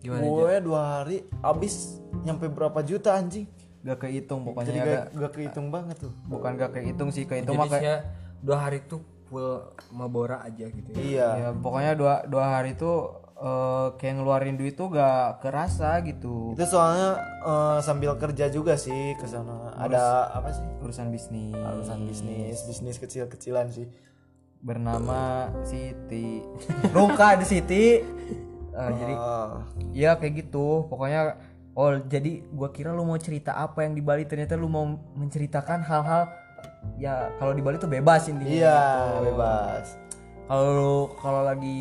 Gimana 0.00 0.24
gue 0.24 0.52
dua 0.62 0.80
hari 0.96 1.16
abis 1.40 2.00
nyampe 2.22 2.48
berapa 2.48 2.80
juta 2.80 3.12
anjing 3.12 3.44
Gak 3.82 4.00
kehitung 4.00 4.42
pokoknya 4.42 4.66
jadi 4.66 4.78
ya, 4.78 4.82
gak, 4.82 4.88
gak- 4.88 5.10
gak 5.18 5.32
kehitung 5.34 5.66
banget 5.68 5.96
tuh 6.00 6.12
bukan 6.24 6.50
gak 6.56 6.72
kehitung 6.72 7.08
sih 7.10 7.22
kehitung 7.22 7.52
Jadi 7.52 7.60
mah 7.60 7.68
kayak 7.68 7.82
saya 7.82 7.94
dua 8.40 8.56
hari 8.58 8.78
tuh 8.82 9.00
full 9.32 9.72
mabora 9.96 10.44
aja 10.44 10.68
gitu 10.68 10.92
ya. 10.92 11.00
iya. 11.00 11.28
Ya 11.40 11.48
pokoknya 11.56 11.96
dua 11.96 12.14
dua 12.28 12.44
hari 12.52 12.76
tuh 12.76 13.16
eh, 13.40 13.86
kayak 13.96 14.20
ngeluarin 14.20 14.60
duit 14.60 14.76
tuh 14.76 14.92
gak 14.92 15.40
kerasa 15.40 16.04
gitu. 16.04 16.52
Itu 16.52 16.68
soalnya 16.68 17.16
eh, 17.40 17.78
sambil 17.80 18.12
kerja 18.20 18.52
juga 18.52 18.76
sih 18.76 19.16
ke 19.16 19.24
sana. 19.24 19.72
Ada 19.80 20.36
apa 20.36 20.52
sih? 20.52 20.64
urusan 20.84 21.08
bisnis. 21.08 21.56
Urusan 21.56 22.04
bisnis 22.04 22.60
bisnis 22.68 22.96
kecil-kecilan 23.00 23.72
sih. 23.72 23.88
Bernama 24.60 25.48
Siti. 25.64 26.44
Rungka 26.94 27.40
di 27.40 27.46
Siti. 27.48 27.84
Eh, 28.72 28.90
jadi 29.00 29.14
Ah, 29.16 29.64
ya 29.92 30.16
kayak 30.16 30.46
gitu. 30.46 30.86
Pokoknya 30.86 31.36
oh 31.72 31.96
jadi 32.04 32.44
gua 32.52 32.68
kira 32.68 32.92
lu 32.92 33.04
mau 33.04 33.16
cerita 33.16 33.56
apa 33.56 33.84
yang 33.84 33.96
di 33.96 34.02
Bali? 34.04 34.24
Ternyata 34.24 34.54
lu 34.54 34.68
mau 34.68 34.84
menceritakan 35.16 35.82
hal-hal 35.82 36.28
ya 36.98 37.30
kalau 37.38 37.52
di 37.54 37.62
Bali 37.62 37.76
tuh 37.78 37.90
bebas 37.90 38.30
intinya 38.30 38.50
iya 38.50 38.80
gitu. 39.10 39.32
bebas. 39.32 39.86
Kalau 40.46 41.10
kalau 41.18 41.42
lagi 41.46 41.80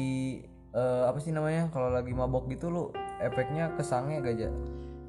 eh, 0.72 1.04
apa 1.06 1.18
sih 1.20 1.32
namanya 1.36 1.68
kalau 1.70 1.92
lagi 1.92 2.14
mabok 2.16 2.48
gitu 2.50 2.72
lu 2.72 2.84
efeknya 3.22 3.70
kesange 3.78 4.18
gak 4.24 4.34
aja 4.40 4.50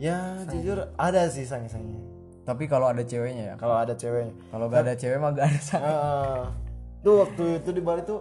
ya 0.03 0.35
jujur 0.51 0.91
ada 0.99 1.31
sih 1.31 1.47
sange-sange. 1.47 2.03
Tapi 2.43 2.67
kalau 2.67 2.91
ada 2.91 3.07
ceweknya 3.07 3.55
ya? 3.55 3.57
Kalau 3.57 3.79
ada 3.79 3.95
ceweknya. 3.95 4.35
Kalau 4.51 4.67
gak 4.67 4.83
ada 4.83 4.95
cewek 4.99 5.17
mah 5.23 5.31
gak 5.31 5.47
ada 5.47 5.61
sange. 5.63 5.87
Ah, 5.87 6.43
tuh 7.07 7.23
waktu 7.23 7.63
itu 7.63 7.71
di 7.71 7.83
Bali 7.83 8.03
tuh 8.03 8.21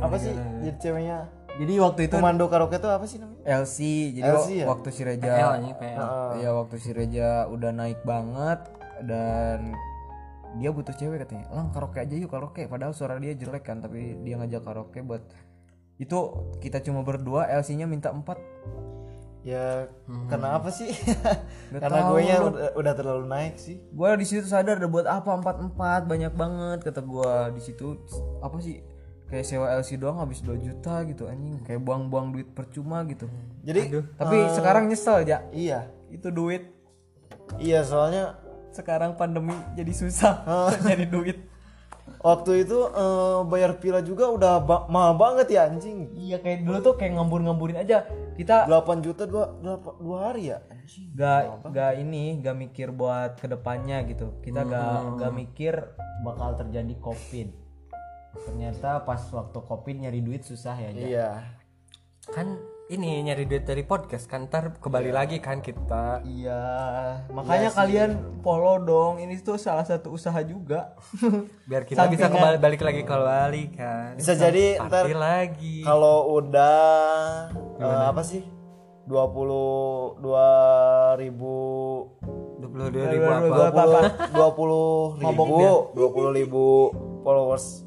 apa 0.00 0.16
sih 0.16 0.32
jadi 0.64 0.78
ceweknya? 0.80 1.18
Jadi 1.52 1.74
waktu 1.84 2.00
itu 2.08 2.16
komando 2.16 2.48
karaoke 2.48 2.80
tuh 2.80 2.88
apa 2.88 3.04
sih 3.04 3.20
namanya? 3.20 3.44
LC 3.44 3.76
jadi 4.16 4.32
LC 4.32 4.48
ya? 4.64 4.66
waktu 4.72 4.88
si 4.88 5.02
Reja 5.04 5.32
PL. 5.76 6.08
Iya 6.40 6.50
waktu 6.56 6.76
si 6.80 6.90
Reja 6.96 7.44
udah 7.52 7.70
naik 7.76 8.00
banget 8.08 8.64
dan 9.04 9.76
dia 10.60 10.70
butuh 10.72 10.92
cewek 10.92 11.24
katanya. 11.24 11.48
Lang 11.52 11.72
karaoke 11.72 11.98
aja 12.02 12.14
yuk 12.16 12.28
karaoke. 12.28 12.68
Padahal 12.68 12.92
suara 12.92 13.16
dia 13.16 13.32
jelek 13.32 13.64
kan 13.64 13.80
tapi 13.80 14.20
dia 14.20 14.36
ngajak 14.36 14.62
karaoke 14.64 15.00
buat 15.00 15.24
itu 16.00 16.18
kita 16.58 16.82
cuma 16.82 17.06
berdua 17.06 17.46
LC 17.48 17.78
nya 17.78 17.86
minta 17.86 18.10
empat. 18.10 18.40
Ya 19.42 19.90
karena 20.30 20.54
apa 20.54 20.70
sih? 20.70 20.94
Karena 21.82 22.14
gue 22.14 22.20
nya 22.22 22.36
udah, 22.46 22.78
udah 22.78 22.92
terlalu 22.94 23.24
naik 23.26 23.58
sih. 23.58 23.82
Gue 23.90 24.06
di 24.14 24.26
situ 24.26 24.46
sadar 24.46 24.78
udah 24.78 24.90
buat 24.90 25.06
apa 25.10 25.34
empat 25.34 25.56
empat 25.58 26.02
banyak 26.06 26.32
banget 26.38 26.78
kata 26.86 27.02
gue. 27.02 27.34
Di 27.58 27.62
situ 27.62 27.98
apa 28.38 28.62
sih 28.62 28.78
kayak 29.26 29.46
sewa 29.48 29.66
LC 29.80 29.98
doang 29.98 30.22
habis 30.22 30.46
2 30.46 30.62
juta 30.62 31.02
gitu 31.10 31.26
anjing. 31.26 31.58
Kayak 31.66 31.82
buang-buang 31.82 32.30
duit 32.38 32.54
percuma 32.54 33.02
gitu. 33.10 33.26
Jadi 33.66 34.06
tapi 34.14 34.36
sekarang 34.54 34.86
nyesel 34.86 35.26
ya 35.26 35.42
iya. 35.50 35.90
Itu 36.06 36.30
duit. 36.30 36.70
Iya 37.58 37.82
soalnya 37.82 38.41
sekarang 38.72 39.14
pandemi 39.14 39.52
jadi 39.72 39.92
susah 39.92 40.34
Oh. 40.48 40.68
nyari 40.82 41.06
duit 41.06 41.38
waktu 42.18 42.66
itu 42.66 42.78
eh, 42.88 43.40
bayar 43.46 43.78
pila 43.78 44.00
juga 44.00 44.26
udah 44.26 44.58
ba- 44.58 44.86
mahal 44.86 45.14
banget 45.14 45.54
ya 45.54 45.66
anjing 45.66 46.10
Iya 46.12 46.38
kayak 46.38 46.62
dulu 46.62 46.78
tuh 46.80 46.94
kayak 46.96 47.14
ngambur-ngamburin 47.14 47.78
aja. 47.78 48.06
Kita 48.32 48.66
8 48.66 49.02
juta 49.02 49.22
dua, 49.22 49.54
dua, 49.54 49.76
dua 49.78 50.18
hari 50.26 50.50
ya 50.50 50.58
anjing 50.66 51.14
gak 51.14 51.62
gak 51.68 51.92
ini 51.98 52.38
gak 52.38 52.56
mikir 52.56 52.90
buat 52.90 53.38
ke 53.38 53.46
depannya 53.46 54.02
gitu. 54.06 54.38
Kita 54.40 54.62
gak 54.62 55.18
gak 55.18 55.32
mikir 55.32 55.74
bakal 56.22 56.58
terjadi 56.58 56.94
covid. 56.98 57.48
Ternyata 58.40 59.02
pas 59.02 59.22
waktu 59.28 59.58
covid 59.60 59.96
nyari 60.00 60.20
duit 60.20 60.42
susah 60.42 60.74
ya. 60.74 60.90
Iya 60.90 61.28
kan 62.24 62.54
ini 62.92 63.24
nyari 63.24 63.48
duit 63.48 63.64
dari 63.64 63.80
podcast 63.88 64.28
kan 64.28 64.44
ntar 64.52 64.76
kembali 64.76 65.16
lagi 65.16 65.40
kan 65.40 65.64
kita. 65.64 66.20
Iya, 66.28 66.60
makanya 67.32 67.72
kalian 67.72 68.10
follow 68.44 68.76
dong. 68.84 69.16
Ini 69.16 69.40
tuh 69.40 69.56
salah 69.56 69.88
satu 69.88 70.12
usaha 70.12 70.36
juga. 70.44 70.92
biar 71.68 71.88
kita 71.88 72.04
bisa 72.12 72.28
kembali 72.28 72.60
balik 72.60 72.84
lagi 72.84 73.00
kembali 73.08 73.64
kan. 73.72 74.20
Bisa 74.20 74.36
jadi 74.36 74.76
ntar 74.76 75.08
lagi. 75.08 75.80
kalau 75.80 76.36
udah 76.36 77.48
eh, 77.80 78.04
apa 78.12 78.20
sih? 78.20 78.44
20 79.08 80.22
dua 80.22 80.48
ribu 81.18 81.56
dua 82.62 82.68
puluh 82.70 82.88
dua 82.94 83.06
ribu 83.10 83.26
apa 83.26 83.84
dua 84.30 84.48
puluh 84.54 85.18
ribu 85.18 85.58
dua 85.90 86.08
puluh 86.14 86.30
ribu 86.30 86.66
followers 87.26 87.82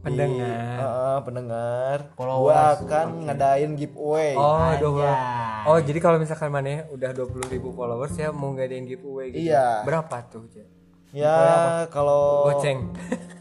pendengar. 0.00 0.76
Heeh, 0.80 1.18
pendengar. 1.24 1.98
Gua 2.16 2.76
akan 2.76 3.06
ngadain 3.28 3.70
giveaway. 3.76 4.32
Oh 4.34 4.70
dua 4.80 4.90
puluh 4.90 5.14
oh 5.68 5.78
jadi 5.80 5.98
kalau 6.00 6.16
misalkan 6.16 6.48
mana 6.48 6.88
udah 6.88 7.10
dua 7.12 7.26
puluh 7.28 7.46
ribu 7.52 7.68
followers 7.76 8.16
ya 8.16 8.32
mau 8.32 8.56
ngadain 8.56 8.88
giveaway 8.88 9.32
gitu. 9.32 9.52
Iya. 9.52 9.84
berapa 9.84 10.16
tuh 10.32 10.48
ya 11.12 11.84
kalau 11.90 12.48
goceng. 12.48 12.90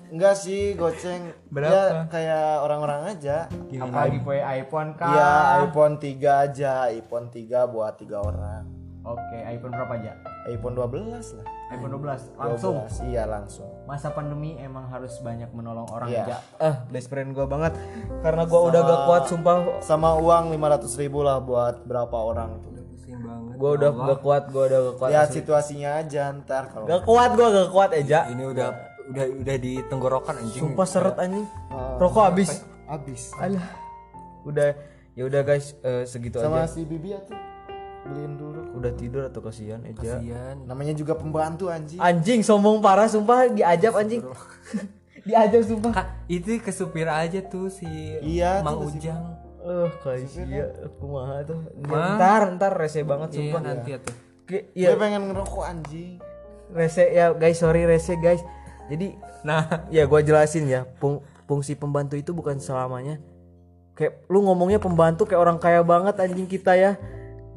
Enggak 0.09 0.41
sih 0.41 0.73
goceng. 0.73 1.29
Berapa? 1.53 1.69
ya 1.69 1.85
kayak 2.09 2.65
orang-orang 2.65 3.13
aja. 3.13 3.45
Apa 3.77 4.09
giveaway 4.09 4.41
iPhone 4.65 4.97
kah? 4.97 5.13
Iya 5.13 5.33
iPhone 5.69 5.95
3 6.01 6.45
aja. 6.49 6.71
iPhone 6.89 7.27
3 7.29 7.69
buat 7.69 7.93
tiga 8.01 8.25
orang 8.25 8.78
Oke, 8.99 9.37
iPhone 9.41 9.71
berapa 9.71 9.93
aja? 9.95 10.13
iPhone 10.45 10.75
12 10.75 11.07
lah 11.33 11.45
iPhone 11.69 11.91
12. 11.93 12.35
Langsung. 12.35 12.75
12, 12.81 13.05
iya 13.05 13.23
langsung 13.23 13.69
Masa 13.85 14.09
pandemi 14.09 14.55
emang 14.55 14.85
harus 14.85 15.15
banyak 15.19 15.47
menolong 15.49 15.87
orang 15.87 16.07
Iya. 16.07 16.23
aja. 16.25 16.37
Eh, 16.59 16.75
best 16.89 17.07
friend 17.07 17.31
gua 17.31 17.45
banget. 17.45 17.73
Karena 18.19 18.43
gua 18.43 18.59
udah 18.65 18.81
gak 18.81 19.01
kuat 19.05 19.23
sumpah. 19.25 19.57
sama 19.79 20.13
uang 20.15 20.51
500 20.51 20.93
ribu 20.95 21.21
lah 21.21 21.39
buat 21.39 21.83
berapa 21.83 22.11
orang 22.13 22.59
tuh 22.59 22.71
pusing 22.85 23.17
banget 23.17 23.53
Gua 23.55 23.69
udah 23.73 23.89
gak 23.93 24.19
kuat, 24.19 24.43
gua 24.47 24.63
udah 24.65 24.79
gak 24.83 24.95
kuat. 24.97 25.09
ya 25.09 25.21
situasinya 25.25 25.89
aja 25.97 26.23
ntar 26.35 26.63
kalau 26.67 26.85
Gak 26.85 27.01
kuat 27.03 27.29
gua 27.33 27.47
gak 27.51 27.69
kuat 27.69 27.89
Eja. 27.93 28.19
ini 28.27 28.43
udah 28.45 28.69
udah 29.07 29.25
udah 29.37 29.55
di 29.57 29.73
tenggorokan 29.85 30.35
anjing 30.37 30.61
Sumpah 30.65 30.85
seret 30.85 31.15
anjing. 31.15 31.45
Rokok 31.95 32.23
habis. 32.25 32.49
habis 32.85 33.31
Alah. 33.35 33.63
Udah 34.41 34.73
ya 35.11 35.23
udah 35.23 35.41
guys, 35.41 35.75
eh, 35.79 36.03
segitu 36.03 36.37
sama 36.37 36.63
aja. 36.63 36.71
si 36.71 36.81
Bibi 36.81 37.11
ya 37.11 37.19
tuh 37.21 37.35
beliin 38.01 38.33
dulu 38.35 38.61
Udah 38.73 38.91
tidur 38.91 39.23
atau 39.25 39.41
kasihan 39.41 39.81
Eja? 39.81 40.17
Kasian. 40.17 40.55
namanya 40.63 40.93
juga 40.93 41.13
pembantu 41.13 41.67
anjing 41.67 41.97
Anjing 41.97 42.39
sombong 42.39 42.79
parah 42.79 43.05
sumpah 43.05 43.49
diajak 43.49 43.91
anjing. 43.93 44.23
diajak 45.27 45.61
sumpah. 45.61 45.91
Kak, 45.93 46.07
itu 46.27 46.57
ke 46.57 46.69
supir 46.69 47.05
aja 47.05 47.39
tuh 47.41 47.67
si 47.67 47.85
Iya, 48.19 48.61
Mang 48.61 48.81
Ujang 48.81 49.35
Eh, 49.59 49.87
kasihan 49.99 50.71
aku 50.81 51.03
mah 51.05 51.43
tuh. 51.43 51.59
Ntar, 51.77 52.55
ntar 52.55 52.71
rese 52.73 53.03
banget 53.03 53.27
iya 53.29 53.37
sumpah. 53.45 53.61
nanti 53.61 53.89
ya 53.91 53.99
tuh 53.99 54.15
gue 54.47 54.61
Iya, 54.73 54.95
pengen 54.95 55.27
ngerokok 55.27 55.61
anjing 55.61 56.17
rese 56.69 57.05
ya 57.07 57.29
guys, 57.31 57.57
sorry 57.57 57.83
rese 57.83 58.15
guys. 58.15 58.39
Jadi 58.87 59.13
nah 59.39 59.85
ya 59.87 60.03
gua 60.03 60.19
jelasin 60.19 60.65
ya, 60.65 60.87
fung- 60.95 61.19
fungsi 61.43 61.73
pembantu 61.73 62.15
itu 62.15 62.31
bukan 62.31 62.57
selamanya 62.57 63.19
kayak 63.91 64.25
lu 64.25 64.41
ngomongnya 64.41 64.77
pembantu 64.77 65.23
kayak 65.23 65.37
orang 65.39 65.57
kaya 65.57 65.83
banget 65.83 66.15
anjing 66.17 66.45
kita 66.45 66.73
ya. 66.73 66.95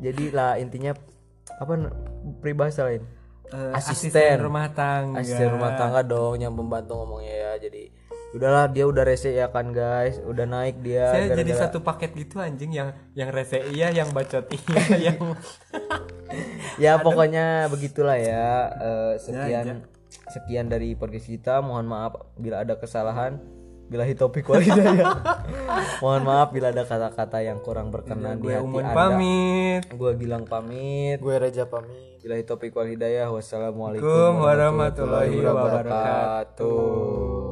Jadi 0.03 0.25
lah 0.29 0.59
intinya 0.59 0.93
apa 1.55 1.73
peribahasa 2.38 2.85
lain? 2.85 3.07
eh, 3.49 3.73
Asisten. 3.73 4.41
rumah 4.41 4.67
tangga. 4.69 5.21
Asisten 5.21 5.53
rumah 5.53 5.77
tangga 5.77 6.01
dong 6.03 6.37
yang 6.37 6.53
pembantu 6.53 6.97
ngomongnya 6.97 7.31
ya. 7.31 7.53
Jadi 7.61 7.93
udahlah 8.33 8.65
dia 8.67 8.85
udah 8.85 9.05
rese 9.05 9.29
ya 9.31 9.47
kan 9.47 9.71
guys, 9.71 10.17
udah 10.19 10.43
naik 10.43 10.81
dia 10.81 11.05
saya 11.07 11.29
jadi 11.31 11.53
gara-gara- 11.53 11.62
satu 11.69 11.79
paket 11.81 12.17
gitu 12.17 12.41
anjing 12.41 12.73
yang 12.73 12.88
yang 13.12 13.29
rese 13.29 13.61
iya 13.69 13.93
yang 13.93 14.09
bacot 14.09 14.49
iya 14.49 14.81
yang 15.12 15.21
ya 16.81 16.97
pokoknya 16.99 17.69
begitulah 17.69 18.17
ya. 18.17 18.73
Eh, 18.73 19.12
sekian 19.19 19.65
Ya, 19.65 19.77
sekian 20.29 20.67
dari 20.67 20.93
podcast 20.93 21.29
kita. 21.29 21.61
Mohon 21.61 21.87
maaf 21.88 22.12
bila 22.35 22.65
ada 22.65 22.75
kesalahan 22.75 23.37
bila 23.92 24.09
topik 24.16 24.48
walidaya 24.48 25.05
mohon 26.00 26.24
maaf 26.24 26.48
bila 26.48 26.72
ada 26.72 26.88
kata-kata 26.88 27.44
yang 27.44 27.61
kurang 27.61 27.92
berkenan 27.92 28.40
di 28.40 28.48
gue 28.48 28.57
hati 28.57 28.81
anda. 28.81 28.96
pamit. 28.96 29.83
Gue 29.92 30.12
bilang 30.16 30.48
pamit. 30.48 31.20
Gue 31.20 31.37
Reja 31.37 31.68
pamit. 31.68 32.24
Bila 32.24 32.40
topik 32.42 32.72
wal 32.72 32.88
hidayah. 32.88 33.28
Wassalamualaikum 33.28 34.09
Assalamualaikum 34.09 34.40
warahmatullahi 34.40 35.37
wabarakatuh 35.44 37.52